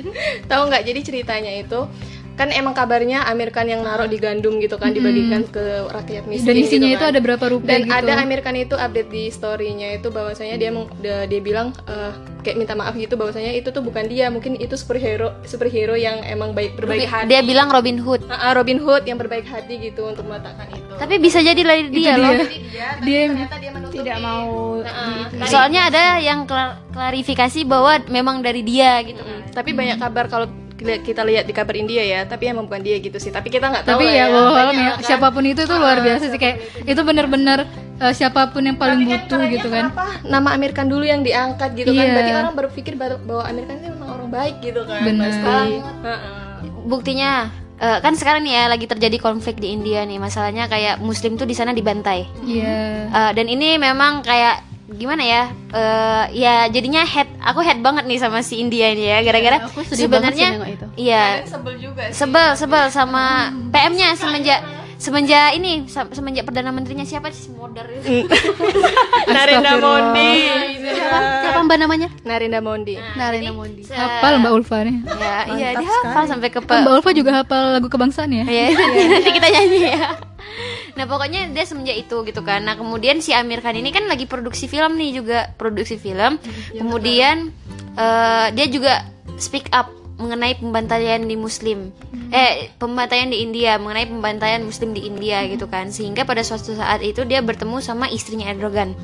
Tahu 0.50 0.62
nggak? 0.64 0.82
Jadi 0.84 1.00
ceritanya 1.02 1.52
itu 1.52 1.80
kan 2.36 2.48
emang 2.50 2.72
kabarnya 2.72 3.24
Amir 3.24 3.48
Khan 3.48 3.64
yang 3.64 3.80
naruh 3.80 4.04
di 4.04 4.16
gandum 4.16 4.56
gitu 4.58 4.76
kan 4.76 4.92
dibagikan 4.92 5.42
ke 5.42 5.60
rakyat 5.88 6.24
miskin. 6.24 6.46
dan 6.46 6.56
isinya 6.58 6.86
gitu 6.86 6.92
itu 6.92 7.00
kan. 7.00 7.10
ada 7.10 7.20
berapa 7.20 7.44
rupiah 7.48 7.68
dan 7.70 7.80
gitu 7.82 7.96
ada 7.96 8.12
Amir 8.18 8.40
Khan 8.40 8.54
itu 8.54 8.74
update 8.74 9.08
di 9.08 9.24
story-nya 9.26 9.88
itu 9.94 10.08
bahwasanya 10.08 10.54
dia 10.54 10.68
meng- 10.68 10.92
dia, 10.96 11.24
dia 11.24 11.40
bilang 11.40 11.72
eh, 11.82 12.12
kayak 12.42 12.56
minta 12.56 12.72
maaf 12.72 12.92
gitu 12.92 13.14
bahwasanya 13.14 13.50
itu 13.50 13.68
tuh 13.68 13.80
bukan 13.80 14.04
dia 14.04 14.28
mungkin 14.28 14.54
itu 14.54 14.74
superhero 14.74 15.32
superhero 15.42 15.94
yang 15.94 16.20
emang 16.22 16.52
baik 16.52 16.76
berbaik 16.76 17.04
hati 17.04 17.26
Dia 17.26 17.40
bilang 17.40 17.68
Robin 17.68 17.96
Hood. 17.96 18.22
Ah, 18.28 18.52
Robin 18.52 18.78
Hood 18.78 19.02
yang 19.02 19.16
berbaik 19.16 19.44
hati 19.44 19.80
gitu 19.82 20.04
untuk 20.04 20.22
meletakkan 20.22 20.68
itu 20.70 20.92
Tapi 20.92 21.14
bisa 21.16 21.40
jadi 21.40 21.56
dari 21.56 21.88
dia 21.88 22.14
loh. 22.14 22.36
Dia, 22.36 22.44
tapi 22.92 23.02
Dia- 23.02 23.26
ternyata 23.26 23.56
dia 23.56 23.70
menutupi 23.72 23.96
Tidak 23.96 24.18
mau 24.20 24.78
Nah, 24.78 25.48
Soalnya 25.48 25.88
ada 25.88 26.04
yang 26.18 26.44
klar- 26.44 26.78
klarifikasi 26.90 27.64
bahwa 27.64 27.98
memang 28.06 28.38
dari 28.38 28.60
dia 28.60 29.00
gitu. 29.02 29.18
Mm, 29.18 29.50
tapi 29.50 29.72
banyak 29.72 29.96
kabar 29.96 30.26
kalau 30.26 30.46
kita- 30.76 31.00
kita 31.02 31.22
lihat 31.22 31.44
di 31.44 31.52
kabar 31.52 31.74
India 31.74 32.00
ya 32.00 32.20
tapi 32.22 32.46
emang 32.46 32.64
bukan 32.64 32.80
dia 32.80 32.96
gitu 32.96 33.16
sih 33.16 33.28
tapi 33.28 33.48
kita 33.48 33.66
nggak 33.66 33.84
tahu 33.84 33.96
tapi 33.96 34.06
ya 34.06 34.28
bohong 34.28 34.52
Banyak 34.52 34.76
ya 34.76 34.92
kan. 34.92 35.02
siapa 35.02 35.26
pun 35.28 35.42
itu 35.42 35.62
tuh 35.62 35.76
luar 35.76 35.98
biasa 35.98 36.24
sih 36.26 36.36
kayak 36.36 36.56
itu 36.84 37.00
bener-bener 37.00 37.64
eh, 37.96 38.12
siapa 38.12 38.48
pun 38.48 38.60
yang 38.62 38.76
paling 38.76 39.00
Tapi 39.00 39.06
kan 39.06 39.18
butuh 39.18 39.36
kerennya 39.38 39.54
gitu 39.54 39.68
kan 39.68 39.84
nama 40.22 40.48
Amir 40.52 40.70
Khan 40.70 40.86
dulu 40.86 41.02
yang 41.02 41.20
diangkat 41.20 41.70
gitu 41.74 41.90
kan 41.90 41.96
Iya. 41.98 42.12
berarti 42.12 42.32
orang 42.34 42.54
berpikir 42.54 42.92
bahwa 42.94 43.42
Khan 43.42 43.56
itu 43.56 43.88
memang 43.88 44.08
orang 44.10 44.28
baik 44.28 44.54
gitu 44.60 44.80
kan 44.82 45.00
Benar. 45.02 45.24
pasti 45.26 45.48
Heeh. 46.04 46.44
Buktinya 46.84 47.30
eh, 47.76 47.98
kan 47.98 48.12
sekarang 48.12 48.42
nih 48.42 48.54
ya 48.54 48.64
lagi 48.66 48.84
terjadi 48.84 49.16
konflik 49.18 49.56
di 49.56 49.68
India 49.70 50.00
nih. 50.02 50.16
Masalahnya 50.16 50.64
kayak 50.64 50.96
muslim 50.98 51.36
tuh 51.36 51.44
di 51.44 51.52
sana 51.52 51.70
dibantai. 51.70 52.24
iya 52.42 53.04
Eh, 53.06 53.30
dan 53.32 53.46
ini 53.46 53.76
memang 53.76 54.20
kayak 54.20 54.64
gimana 54.88 55.18
ya? 55.20 55.42
Eh, 55.68 56.24
ya 56.36 56.54
jadinya 56.66 57.02
head 57.02 57.26
aku 57.40 57.58
head 57.58 57.78
banget 57.80 58.04
nih 58.04 58.16
sama 58.16 58.38
si 58.40 58.56
India 58.56 58.86
ini 58.88 59.04
ya 59.04 59.18
gara-gara 59.20 59.66
sih 59.84 59.98
sebenarnya 59.98 60.48
nengok 60.54 60.70
itu. 60.70 60.86
iya 60.96 61.42
sebel 61.42 61.74
juga 61.76 62.06
sih. 62.06 62.14
sebel 62.16 62.54
sebel 62.54 62.84
sama 62.88 63.24
PM-nya 63.68 64.14
semenjak 64.14 64.62
semenjak 64.96 65.52
ini 65.52 65.84
se- 65.84 66.08
semenjak 66.08 66.42
perdana 66.42 66.70
menterinya 66.70 67.02
siapa 67.02 67.28
sih? 67.28 67.50
Modar 67.50 67.84
itu. 67.84 68.24
Narendra 69.26 69.76
Modi 69.76 70.32
Siapa, 70.86 71.18
siapa 71.42 71.58
mbak 71.60 71.78
namanya? 71.78 72.08
Narendra 72.22 72.60
Modi 72.60 72.94
Narendra 73.12 73.52
Modi. 73.52 73.82
Se- 73.82 73.92
hafal 73.92 74.40
mbak 74.40 74.52
Ulfa 74.54 74.78
nih. 74.82 74.96
Ya 75.04 75.36
iya 75.52 75.68
dia 75.74 75.90
hafal 75.90 76.24
sampai 76.26 76.48
ke 76.48 76.62
Kan 76.62 76.80
mbak 76.80 76.94
Ulfa 76.96 77.10
juga 77.10 77.30
hafal 77.36 77.74
lagu 77.74 77.88
kebangsaan 77.88 78.30
ya? 78.30 78.44
Ya 78.46 78.72
nanti 79.12 79.30
kita 79.30 79.48
nyanyi 79.50 79.78
ya 79.84 79.98
nah 80.96 81.04
pokoknya 81.04 81.52
dia 81.52 81.64
semenjak 81.68 81.96
itu 82.08 82.16
gitu 82.24 82.40
kan. 82.40 82.64
Nah 82.64 82.74
kemudian 82.74 83.20
si 83.20 83.36
Amir 83.36 83.60
Khan 83.60 83.76
ini 83.76 83.92
kan 83.92 84.08
lagi 84.08 84.24
produksi 84.24 84.66
film 84.66 84.96
nih 84.96 85.10
juga. 85.20 85.38
Produksi 85.60 86.00
film. 86.00 86.40
Kemudian 86.72 87.52
eh, 87.94 88.46
dia 88.56 88.66
juga 88.72 89.04
speak 89.36 89.68
up 89.76 89.92
mengenai 90.16 90.56
pembantaian 90.56 91.20
di 91.20 91.36
Muslim. 91.36 91.92
Eh 92.32 92.72
pembantaian 92.80 93.28
di 93.28 93.44
India 93.44 93.76
mengenai 93.76 94.08
pembantaian 94.08 94.64
Muslim 94.64 94.96
di 94.96 95.04
India 95.04 95.44
gitu 95.44 95.68
kan. 95.68 95.92
Sehingga 95.92 96.24
pada 96.24 96.40
suatu 96.40 96.72
saat 96.72 97.04
itu 97.04 97.22
dia 97.28 97.44
bertemu 97.44 97.84
sama 97.84 98.08
istrinya 98.08 98.48
Erdogan 98.48 98.96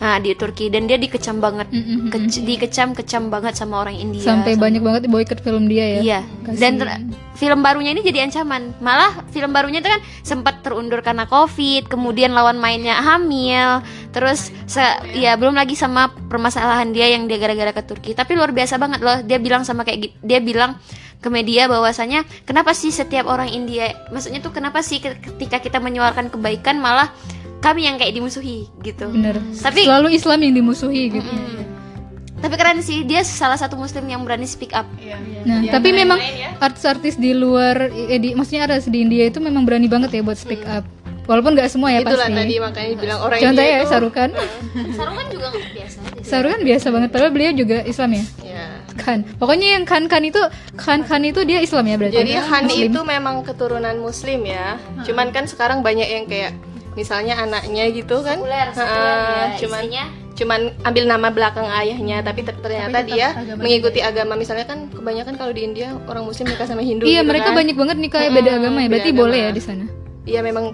nah 0.00 0.16
di 0.16 0.32
Turki 0.32 0.66
dan 0.66 0.84
dia 0.84 0.96
dikecam 0.96 1.38
banget 1.38 1.68
Mm-mm. 1.68 2.08
Kec- 2.08 2.40
dikecam 2.40 2.88
kecam 2.90 3.28
banget 3.28 3.52
sama 3.52 3.78
orang 3.78 3.94
India 3.94 4.24
sampai 4.24 4.56
sama- 4.56 4.64
banyak 4.64 4.80
banget 4.80 5.02
boykot 5.06 5.38
film 5.38 5.68
dia 5.68 5.84
ya 5.86 6.00
Iya. 6.00 6.20
Dan 6.50 6.72
ter- 6.74 7.04
film 7.34 7.60
barunya 7.60 7.90
ini 7.90 8.00
jadi 8.00 8.20
ancaman. 8.22 8.76
Malah 8.78 9.24
film 9.28 9.48
barunya 9.50 9.78
itu 9.78 9.88
kan 9.88 10.00
sempat 10.20 10.60
terundur 10.60 11.00
karena 11.00 11.24
Covid, 11.24 11.84
kemudian 11.86 12.30
lawan 12.30 12.56
mainnya 12.56 12.96
hamil, 12.98 13.80
terus 14.10 14.52
se- 14.64 14.84
ya 15.14 15.34
belum 15.34 15.52
lagi 15.52 15.72
sama 15.72 16.08
permasalahan 16.26 16.88
dia 16.90 17.08
yang 17.08 17.24
dia 17.24 17.36
gara-gara 17.36 17.70
ke 17.70 17.82
Turki. 17.82 18.10
Tapi 18.10 18.34
luar 18.34 18.50
biasa 18.50 18.76
banget 18.76 19.00
loh. 19.00 19.20
Dia 19.20 19.36
bilang 19.36 19.62
sama 19.62 19.82
kayak 19.82 19.98
gitu. 20.02 20.14
Dia 20.22 20.36
bilang 20.38 20.76
ke 21.18 21.28
media 21.28 21.64
bahwasanya 21.66 22.24
kenapa 22.42 22.72
sih 22.72 22.88
setiap 22.90 23.24
orang 23.26 23.48
India 23.48 23.92
maksudnya 24.08 24.40
tuh 24.40 24.50
kenapa 24.50 24.80
sih 24.80 24.98
ke- 24.98 25.20
ketika 25.20 25.60
kita 25.60 25.76
menyuarakan 25.76 26.28
kebaikan 26.28 26.76
malah 26.76 27.12
kami 27.60 27.86
yang 27.86 27.96
kayak 28.00 28.16
dimusuhi 28.16 28.66
gitu. 28.80 29.06
bener 29.12 29.36
Tapi- 29.60 29.84
selalu 29.84 30.08
Islam 30.16 30.38
yang 30.40 30.54
dimusuhi 30.56 31.04
gitu 31.12 31.32
Tapi 32.40 32.56
keren 32.56 32.80
sih 32.80 33.04
dia 33.04 33.20
salah 33.20 33.60
satu 33.60 33.76
muslim 33.76 34.00
yang 34.08 34.24
berani 34.24 34.48
speak 34.48 34.72
up. 34.72 34.88
Nah, 35.44 35.60
tapi 35.68 35.92
memang 35.92 36.16
artis-artis 36.56 37.20
di 37.20 37.36
luar, 37.36 37.92
eh, 37.92 38.16
di, 38.16 38.32
maksudnya 38.32 38.64
artis 38.64 38.88
di 38.88 39.04
India 39.04 39.28
itu 39.28 39.44
memang 39.44 39.68
berani 39.68 39.92
banget 39.92 40.08
ya 40.08 40.24
buat 40.24 40.40
speak 40.40 40.64
up. 40.64 40.88
Walaupun 41.28 41.52
nggak 41.52 41.68
semua 41.68 41.92
ya 41.92 42.00
itulah 42.00 42.32
pasti. 42.32 42.40
tadi 42.40 42.54
makanya 42.56 42.90
bilang 42.96 43.20
orang 43.20 43.38
Contohnya 43.44 43.60
India 43.60 43.76
ya 43.76 43.84
itu 43.84 43.92
Sarukan. 43.92 44.28
Sarukan 44.96 45.26
juga 45.28 45.48
biasa. 45.52 45.98
Sarukan 46.24 46.60
biasa 46.64 46.86
banget, 46.88 47.08
padahal 47.12 47.32
beliau 47.36 47.52
juga 47.52 47.76
Islam 47.84 48.10
ya. 48.16 48.24
ya. 48.40 48.66
Khan. 48.96 49.20
Pokoknya 49.36 49.68
yang 49.76 49.84
Khan 49.84 50.04
Khan 50.08 50.24
itu 50.24 50.40
Khan 50.80 51.00
Khan 51.04 51.22
itu 51.28 51.44
dia 51.44 51.60
Islam 51.60 51.84
ya 51.92 51.96
berarti. 52.00 52.16
Jadi 52.24 52.32
Han 52.40 52.64
itu 52.72 53.00
memang 53.04 53.44
keturunan 53.44 53.96
Muslim 54.00 54.48
ya. 54.48 54.80
Cuman 55.04 55.28
kan 55.28 55.44
sekarang 55.44 55.84
banyak 55.84 56.08
yang 56.08 56.24
kayak 56.24 56.56
misalnya 56.92 57.38
anaknya 57.38 57.84
gitu 57.88 58.20
kan. 58.20 58.36
Sekuler, 58.36 58.68
sekuler 58.70 59.16
Ha-ha, 59.16 59.30
ya, 59.30 59.58
cuman 59.58 59.82
istrinya. 59.82 60.04
cuman 60.32 60.60
ambil 60.82 61.04
nama 61.04 61.28
belakang 61.28 61.68
ayahnya 61.68 62.20
tapi 62.20 62.40
ter- 62.40 62.56
ternyata 62.56 63.02
dia 63.02 63.28
mengikuti 63.54 64.00
agama 64.00 64.32
misalnya 64.34 64.64
kan 64.64 64.88
kebanyakan 64.88 65.36
kalau 65.36 65.52
di 65.52 65.62
India 65.62 65.92
orang 66.06 66.24
muslim 66.24 66.48
nikah 66.48 66.64
sama 66.64 66.80
Hindu 66.80 67.04
Iya, 67.04 67.20
gitu 67.20 67.28
mereka 67.28 67.50
kan. 67.50 67.56
banyak 67.56 67.76
banget 67.76 67.96
nikah 67.98 68.20
beda 68.26 68.50
agama 68.56 68.78
ya. 68.78 68.88
Berarti 68.88 69.10
agama. 69.10 69.20
boleh 69.20 69.38
ya 69.38 69.50
di 69.50 69.60
sana. 69.60 69.84
Iya 70.22 70.40
memang 70.40 70.72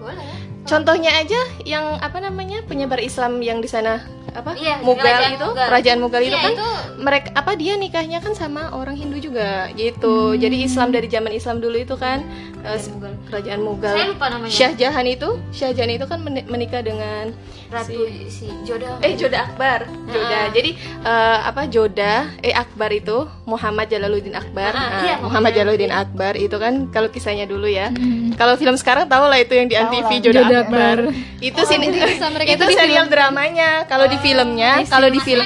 contohnya 0.66 1.11
aja 1.16 1.38
yang 1.64 1.96
apa 1.96 2.18
namanya 2.18 2.61
penyebar 2.62 2.98
Islam 2.98 3.38
yang 3.40 3.59
di 3.59 3.66
sana 3.66 4.02
apa 4.29 4.52
Iya, 4.52 4.85
Mughal 4.85 5.00
kerajaan 5.00 5.33
itu 5.33 5.46
Mughal. 5.46 5.66
kerajaan 5.66 5.98
Mughal 5.98 6.22
itu 6.22 6.29
Iya, 6.31 6.42
kan 6.42 6.52
itu- 6.52 6.81
mereka 6.98 7.29
apa 7.33 7.52
dia 7.55 7.74
nikahnya 7.74 8.18
kan 8.18 8.33
sama 8.33 8.68
orang 8.70 8.92
Hindu 8.94 9.16
juga 9.18 9.72
gitu 9.72 10.14
jadi 10.35 10.57
Islam 10.61 10.90
dari 10.90 11.07
zaman 11.07 11.33
Islam 11.33 11.57
dulu 11.59 11.76
itu 11.79 11.96
kan 11.96 12.20
eh, 12.61 12.76
Mughal. 12.87 13.14
kerajaan 13.26 13.61
Mughal 13.61 13.94
Saya 13.94 14.07
lupa 14.09 14.26
namanya. 14.29 14.52
Syah 14.52 14.72
Jahan 14.74 15.07
itu 15.07 15.29
Syah 15.50 15.72
Jahan 15.72 15.88
itu 15.90 16.05
kan 16.05 16.20
meni- 16.20 16.44
menikah 16.44 16.83
dengan 16.83 17.33
Ratu 17.77 18.01
si 18.27 18.47
Jodoh. 18.65 18.97
eh 19.01 19.12
Joda 19.15 19.39
Akbar. 19.45 19.85
Joda 20.07 20.41
jadi 20.51 20.71
eh, 21.03 21.39
apa 21.45 21.62
Joda 21.67 22.15
eh 22.41 22.53
Akbar 22.53 22.91
itu 22.91 23.29
Muhammad 23.45 23.87
Jalaluddin 23.87 24.33
Akbar. 24.33 24.73
Ah, 24.73 24.85
Nah, 24.87 25.03
iya, 25.05 25.15
Muhammad 25.21 25.53
Jalaluddin. 25.53 25.93
Akbar 25.93 26.35
itu 26.35 26.57
kan 26.57 26.89
kalau 26.89 27.09
kisahnya 27.09 27.45
dulu 27.45 27.69
ya. 27.69 27.93
Kalau 28.35 28.57
film 28.57 28.75
sekarang 28.75 29.07
tahu 29.07 29.29
lah 29.29 29.37
itu 29.37 29.53
yang 29.53 29.69
di 29.69 29.77
antv 29.77 30.09
Joda, 30.19 30.43
Joda 30.43 30.57
Akbar. 30.65 30.97
Akbar. 31.07 31.45
itu 31.45 31.61
kisah 31.61 32.31
mereka 32.33 32.49
itu 32.49 32.57
itu 32.57 32.65
di 32.65 32.77
serial 32.77 33.07
dramanya. 33.07 33.85
Kalau 33.85 34.09
di 34.09 34.17
filmnya 34.19 34.81
kalau 34.89 35.09
di 35.12 35.21
film 35.21 35.45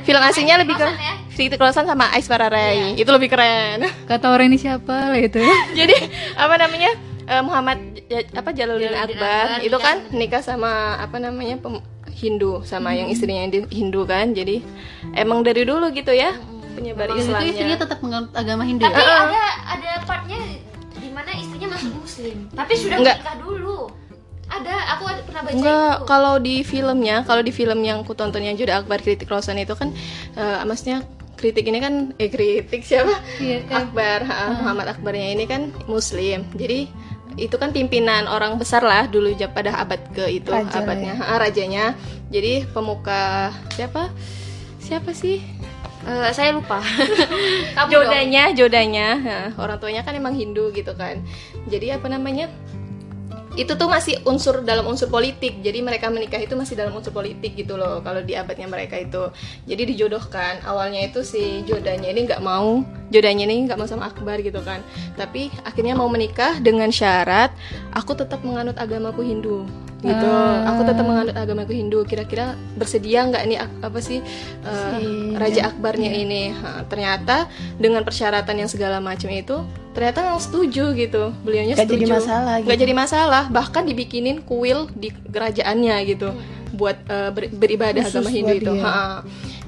film 0.00 0.20
aslinya 0.20 0.56
lebih 0.58 0.74
Keren 0.74 0.96
ya. 0.96 1.14
Siti 1.30 1.56
Klosan 1.56 1.86
sama 1.86 2.12
Ais 2.12 2.28
Pararai 2.28 2.98
itu 2.98 3.08
lebih 3.08 3.32
keren. 3.32 3.80
Kata 4.04 4.28
orang 4.28 4.52
ini 4.52 4.58
siapa 4.60 5.08
lah 5.08 5.16
itu. 5.16 5.40
Ya. 5.40 5.56
jadi 5.84 5.96
apa 6.36 6.54
namanya 6.58 6.90
eh, 7.24 7.40
Muhammad 7.40 7.89
apa 8.10 8.50
Jalaluddin 8.50 8.90
Jalaluddin 8.90 9.16
Akbar 9.16 9.46
Akbar 9.46 9.60
itu 9.60 9.70
nikah 9.70 9.80
kan 9.80 9.96
nikah 10.10 10.42
sama 10.42 10.70
apa 10.98 11.16
namanya 11.16 11.56
pem- 11.56 11.84
Hindu 12.10 12.66
sama 12.66 12.90
yang 12.90 13.06
istrinya 13.06 13.46
yang 13.46 13.52
di- 13.54 13.70
Hindu 13.70 14.02
kan 14.02 14.34
jadi 14.34 14.60
emang 15.14 15.40
dari 15.40 15.62
dulu 15.62 15.88
gitu 15.90 16.10
ya 16.10 16.34
penyebar 16.70 17.06
Dan 17.08 17.22
itu 17.22 17.54
istrinya 17.54 17.78
tetap 17.78 17.98
menganut 18.00 18.30
agama 18.32 18.66
Hindu 18.66 18.82
Tapi 18.82 18.98
ya? 18.98 19.14
ada 19.24 19.44
ada 19.68 19.92
partnya 20.04 20.38
di 20.92 21.08
mana 21.08 21.30
istrinya 21.32 21.68
masuk 21.70 21.92
muslim, 21.96 22.36
tapi 22.52 22.72
sudah 22.76 22.98
Enggak. 22.98 23.16
menikah 23.18 23.36
dulu. 23.40 23.78
Ada, 24.50 24.74
aku 24.92 25.04
ada 25.06 25.20
pernah 25.22 25.42
baca 25.42 25.54
Enggak, 25.54 25.94
itu. 25.94 26.06
kalau 26.06 26.34
di 26.36 26.56
filmnya, 26.60 27.16
kalau 27.22 27.40
di 27.40 27.50
film 27.50 27.80
yang 27.80 28.02
ku 28.02 28.12
tonton 28.12 28.42
yang 28.42 28.54
Joda 28.54 28.82
Akbar 28.82 28.98
kritik 28.98 29.26
Rosan 29.26 29.58
itu 29.58 29.72
kan 29.72 29.94
eh, 30.34 30.60
maksudnya 30.62 31.06
kritik 31.34 31.64
ini 31.64 31.78
kan 31.78 31.94
eh 32.14 32.28
kritik 32.28 32.82
siapa? 32.82 33.14
Iya, 33.38 33.62
eh. 33.62 33.72
Akbar, 33.72 34.22
ha, 34.22 34.60
Muhammad 34.60 34.92
Akbarnya 34.92 35.32
ini 35.32 35.46
kan 35.46 35.70
muslim. 35.86 36.44
Jadi 36.52 36.90
itu 37.38 37.54
kan 37.54 37.70
pimpinan 37.70 38.26
orang 38.26 38.58
besar 38.58 38.82
lah 38.82 39.06
dulu 39.06 39.30
pada 39.54 39.78
abad 39.78 40.00
ke 40.10 40.24
itu 40.42 40.50
Raja 40.50 40.82
abadnya 40.82 41.14
ha, 41.14 41.38
rajanya. 41.38 41.94
Jadi 42.30 42.66
pemuka 42.70 43.54
siapa? 43.74 44.10
Siapa 44.82 45.10
sih? 45.14 45.42
Eh, 46.00 46.30
saya 46.32 46.56
lupa. 46.56 46.80
Kamu 47.76 47.88
dong. 47.88 47.92
jodanya, 47.92 48.42
jodanya, 48.56 49.08
ha, 49.20 49.38
orang 49.60 49.76
tuanya 49.76 50.00
kan 50.00 50.16
emang 50.16 50.32
Hindu 50.32 50.72
gitu 50.72 50.96
kan. 50.96 51.20
Jadi 51.68 51.92
apa 51.92 52.08
namanya? 52.08 52.48
Itu 53.58 53.76
tuh 53.76 53.90
masih 53.90 54.22
unsur 54.24 54.64
dalam 54.64 54.88
unsur 54.88 55.12
politik. 55.12 55.60
Jadi 55.60 55.84
mereka 55.84 56.08
menikah 56.08 56.40
itu 56.40 56.56
masih 56.56 56.78
dalam 56.78 56.96
unsur 56.96 57.12
politik 57.12 57.52
gitu 57.52 57.76
loh. 57.76 58.00
Kalau 58.00 58.24
di 58.24 58.32
abadnya 58.32 58.70
mereka 58.70 58.96
itu, 58.96 59.28
jadi 59.68 59.82
dijodohkan. 59.84 60.64
Awalnya 60.64 61.10
itu 61.12 61.20
si 61.20 61.66
jodanya 61.68 62.08
ini 62.08 62.24
nggak 62.24 62.40
mau, 62.40 62.80
jodanya 63.10 63.44
ini 63.44 63.66
nggak 63.66 63.78
mau 63.78 63.90
sama 63.90 64.08
Akbar 64.08 64.38
gitu 64.40 64.62
kan. 64.62 64.80
Tapi 65.18 65.50
akhirnya 65.66 65.98
mau 65.98 66.06
menikah 66.06 66.62
dengan 66.62 66.88
syarat 66.94 67.50
aku 67.92 68.14
tetap 68.14 68.40
menganut 68.46 68.78
agamaku 68.78 69.26
Hindu 69.26 69.66
gitu. 70.00 70.28
Aku 70.64 70.80
tetap 70.88 71.04
menganut 71.04 71.36
agamaku 71.36 71.76
Hindu. 71.76 72.08
Kira-kira 72.08 72.56
bersedia 72.78 73.20
nggak 73.28 73.44
nih 73.44 73.58
apa 73.60 73.98
sih 74.00 74.24
uh, 74.64 75.36
Raja 75.36 75.68
Akbarnya 75.68 76.08
ini? 76.08 76.56
Ha, 76.56 76.88
ternyata 76.88 77.52
dengan 77.76 78.00
persyaratan 78.00 78.64
yang 78.64 78.70
segala 78.72 78.96
macam 79.02 79.28
itu 79.28 79.60
ternyata 79.92 80.24
memang 80.24 80.40
setuju 80.40 80.96
gitu. 80.96 81.36
Beliaunya 81.44 81.76
Nggak 81.76 81.84
setuju. 81.84 82.00
jadi 82.00 82.16
masalah 82.16 82.54
gitu. 82.64 82.80
jadi 82.80 82.94
masalah. 82.96 83.44
Bahkan 83.52 83.82
dibikinin 83.92 84.40
kuil 84.40 84.88
di 84.96 85.12
kerajaannya 85.12 85.96
gitu 86.08 86.32
buat 86.70 86.96
uh, 87.10 87.34
ber- 87.34 87.52
beribadah 87.52 88.00
Khusus 88.00 88.24
agama 88.24 88.30
Hindu 88.32 88.54
itu. 88.56 88.72
Ha. 88.80 89.20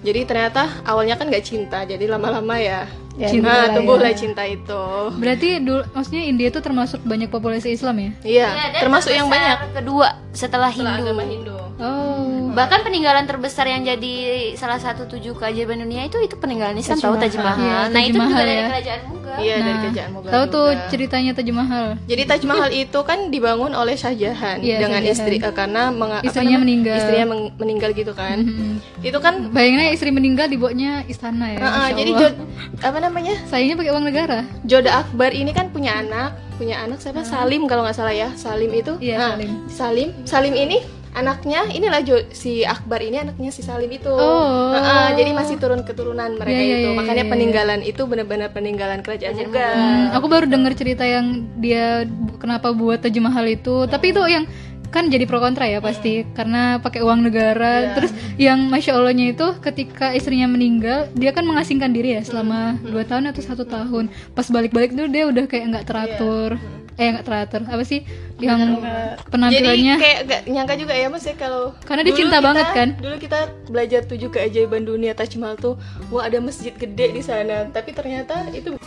Jadi 0.03 0.21
ternyata 0.27 0.83
awalnya 0.83 1.15
kan 1.15 1.31
nggak 1.31 1.47
cinta, 1.47 1.87
jadi 1.87 2.11
lama-lama 2.11 2.59
ya, 2.59 2.91
Ya, 3.13 3.29
cinta, 3.29 3.69
tumbuhlah 3.69 3.77
tumbuhlah 3.77 4.13
ya. 4.13 4.19
cinta 4.19 4.43
itu. 4.43 4.83
Berarti 5.15 5.61
dulu 5.61 5.85
maksudnya 5.93 6.23
India 6.25 6.49
itu 6.49 6.59
termasuk 6.59 7.05
banyak 7.05 7.29
populasi 7.29 7.71
Islam 7.71 7.97
ya? 8.01 8.11
Iya, 8.25 8.49
Ya, 8.51 8.81
termasuk 8.81 9.13
yang 9.13 9.29
banyak 9.29 9.79
kedua 9.79 10.17
setelah 10.33 10.73
setelah 10.73 10.97
Hindu. 10.97 11.05
agama 11.07 11.23
Hindu. 11.23 11.57
Oh. 11.77 12.12
Bahkan 12.53 12.81
peninggalan 12.83 13.25
terbesar 13.25 13.65
yang 13.65 13.81
jadi 13.83 14.15
salah 14.55 14.77
satu 14.77 15.05
tujuh 15.07 15.33
keajaiban 15.33 15.81
dunia 15.81 16.05
itu 16.05 16.17
itu 16.19 16.37
peninggalan 16.37 16.77
Islam 16.77 16.95
Taj 16.95 17.03
tahu 17.03 17.15
Taj 17.17 17.35
Mahal. 17.35 17.57
Iya, 17.59 17.79
nah 17.83 17.89
Taj 17.91 18.05
itu 18.05 18.19
juga 18.19 18.37
dari 18.39 18.53
ya. 18.53 18.67
kerajaan 18.69 19.01
Mughal. 19.03 19.37
Iya 19.39 19.55
dari 19.57 19.65
Nah, 19.67 19.81
kerajaan 19.83 20.11
Mughal. 20.13 20.31
Tahu 20.31 20.45
tuh 20.47 20.67
juga. 20.69 20.89
ceritanya 20.89 21.31
Taj 21.33 21.49
Mahal. 21.51 21.87
Jadi 22.05 22.23
Taj 22.23 22.43
Mahal 22.45 22.71
itu 22.71 22.99
kan 23.03 23.19
dibangun 23.29 23.73
oleh 23.73 23.95
Shah 23.95 24.13
Jahan 24.13 24.59
Iya, 24.61 24.77
dengan 24.79 25.01
Shah 25.01 25.09
Jahan. 25.09 25.17
istri 25.17 25.37
eh, 25.39 25.53
karena 25.53 25.83
apa 25.89 26.21
Istrinya 26.23 26.29
namanya? 26.47 26.61
meninggal. 26.61 26.97
Istrinya 26.99 27.27
meng- 27.27 27.53
meninggal 27.57 27.91
gitu 27.93 28.13
kan. 28.13 28.37
Mhm. 28.39 28.73
Itu 29.01 29.19
kan 29.19 29.35
Bayanginnya 29.49 29.89
istri 29.91 30.11
meninggal 30.11 30.47
dibuatnya 30.47 30.93
istana 31.07 31.47
ya. 31.49 31.59
Heeh, 31.59 31.73
Masya 31.89 31.97
jadi. 31.97 32.11
Jod, 32.15 32.35
apa 32.81 32.99
namanya? 32.99 33.35
sayangnya 33.45 33.77
pakai 33.77 33.91
uang 33.91 34.05
negara. 34.05 34.39
Joda 34.63 34.91
Akbar 34.99 35.33
ini 35.33 35.51
kan 35.51 35.69
punya 35.69 35.97
anak, 35.97 36.31
punya 36.55 36.77
anak 36.79 37.01
siapa? 37.01 37.25
Salim 37.25 37.65
kalau 37.65 37.83
nggak 37.83 37.97
salah 37.97 38.13
ya. 38.13 38.29
Salim 38.35 38.69
itu. 38.71 38.93
Iya, 38.99 39.17
Nah, 39.17 39.31
Salim. 39.33 39.51
Salim, 39.67 40.09
Salim 40.23 40.55
ini 40.55 40.79
anaknya 41.13 41.69
inilah 41.69 42.01
Jo- 42.01 42.29
si 42.33 42.65
Akbar 42.65 43.01
ini 43.01 43.21
anaknya 43.21 43.53
si 43.53 43.61
Salim 43.61 43.89
itu. 43.89 44.09
Oh. 44.09 44.73
Heeh, 44.73 45.07
jadi 45.15 45.31
masih 45.33 45.57
turun 45.57 45.85
keturunan 45.85 46.33
mereka 46.35 46.57
Iya, 46.57 46.65
iya, 46.65 46.77
itu. 46.79 46.89
iya, 46.89 46.99
Makanya 46.99 47.25
iya. 47.25 47.31
peninggalan 47.31 47.81
itu 47.83 48.03
benar-benar 48.05 48.49
peninggalan 48.51 49.01
kerajaan 49.01 49.37
juga. 49.37 49.67
Hmm, 49.71 50.17
aku 50.17 50.27
baru 50.27 50.47
dengar 50.49 50.73
cerita 50.73 51.05
yang 51.05 51.45
dia 51.57 52.09
kenapa 52.37 52.73
buat 52.73 52.99
Taj 52.99 53.17
Mahal 53.19 53.47
itu. 53.51 53.85
Tapi 53.87 54.11
itu 54.11 54.23
yang 54.25 54.45
kan 54.93 55.09
jadi 55.09 55.25
pro 55.25 55.41
kontra 55.41 55.65
ya 55.65 55.81
pasti 55.81 56.21
karena 56.33 56.77
pakai 56.77 57.01
uang 57.01 57.25
negara. 57.25 57.97
Terus 57.97 58.13
yang 58.37 58.69
masya 58.69 58.97
Allahnya 58.97 59.33
itu 59.33 59.57
ketika 59.59 60.13
istrinya 60.13 60.45
meninggal 60.47 61.09
dia 61.13 61.33
kan 61.33 61.45
mengasingkan 61.45 61.93
diri 61.93 62.17
ya 62.17 62.23
selama 62.23 62.77
dua 62.83 63.05
tahun 63.05 63.33
atau 63.33 63.41
satu 63.41 63.65
tahun. 63.65 64.09
Pas 64.33 64.49
balik-balik 64.49 64.93
tuh 64.93 65.09
dia 65.09 65.25
udah 65.25 65.45
kayak 65.45 65.65
nggak 65.73 65.87
teratur. 65.89 66.61
Eh 67.03 67.09
nggak 67.11 67.27
teratur 67.27 67.67
apa 67.67 67.83
sih 67.83 68.07
yang 68.39 68.79
Jadi 68.79 69.27
penampilannya 69.27 69.95
kayak 69.99 70.19
gak 70.25 70.41
nyangka 70.47 70.75
juga 70.77 70.95
ya 70.95 71.07
mas 71.07 71.23
ya 71.23 71.35
kalau 71.35 71.75
Karena 71.83 72.03
dia 72.03 72.15
cinta 72.15 72.39
kita- 72.39 72.47
banget 72.47 72.67
kan? 72.71 72.89
Dulu 72.97 73.17
kita 73.19 73.39
belajar 73.67 74.01
tujuh 74.05 74.29
keajaiban 74.31 74.83
dunia 74.83 75.13
Taj 75.13 75.35
Mahal 75.35 75.57
tuh, 75.57 75.75
wah 76.09 76.23
ada 76.23 76.39
masjid 76.39 76.71
gede 76.73 77.11
di 77.13 77.23
sana. 77.23 77.67
Tapi 77.69 77.91
ternyata 77.91 78.47
itu 78.51 78.79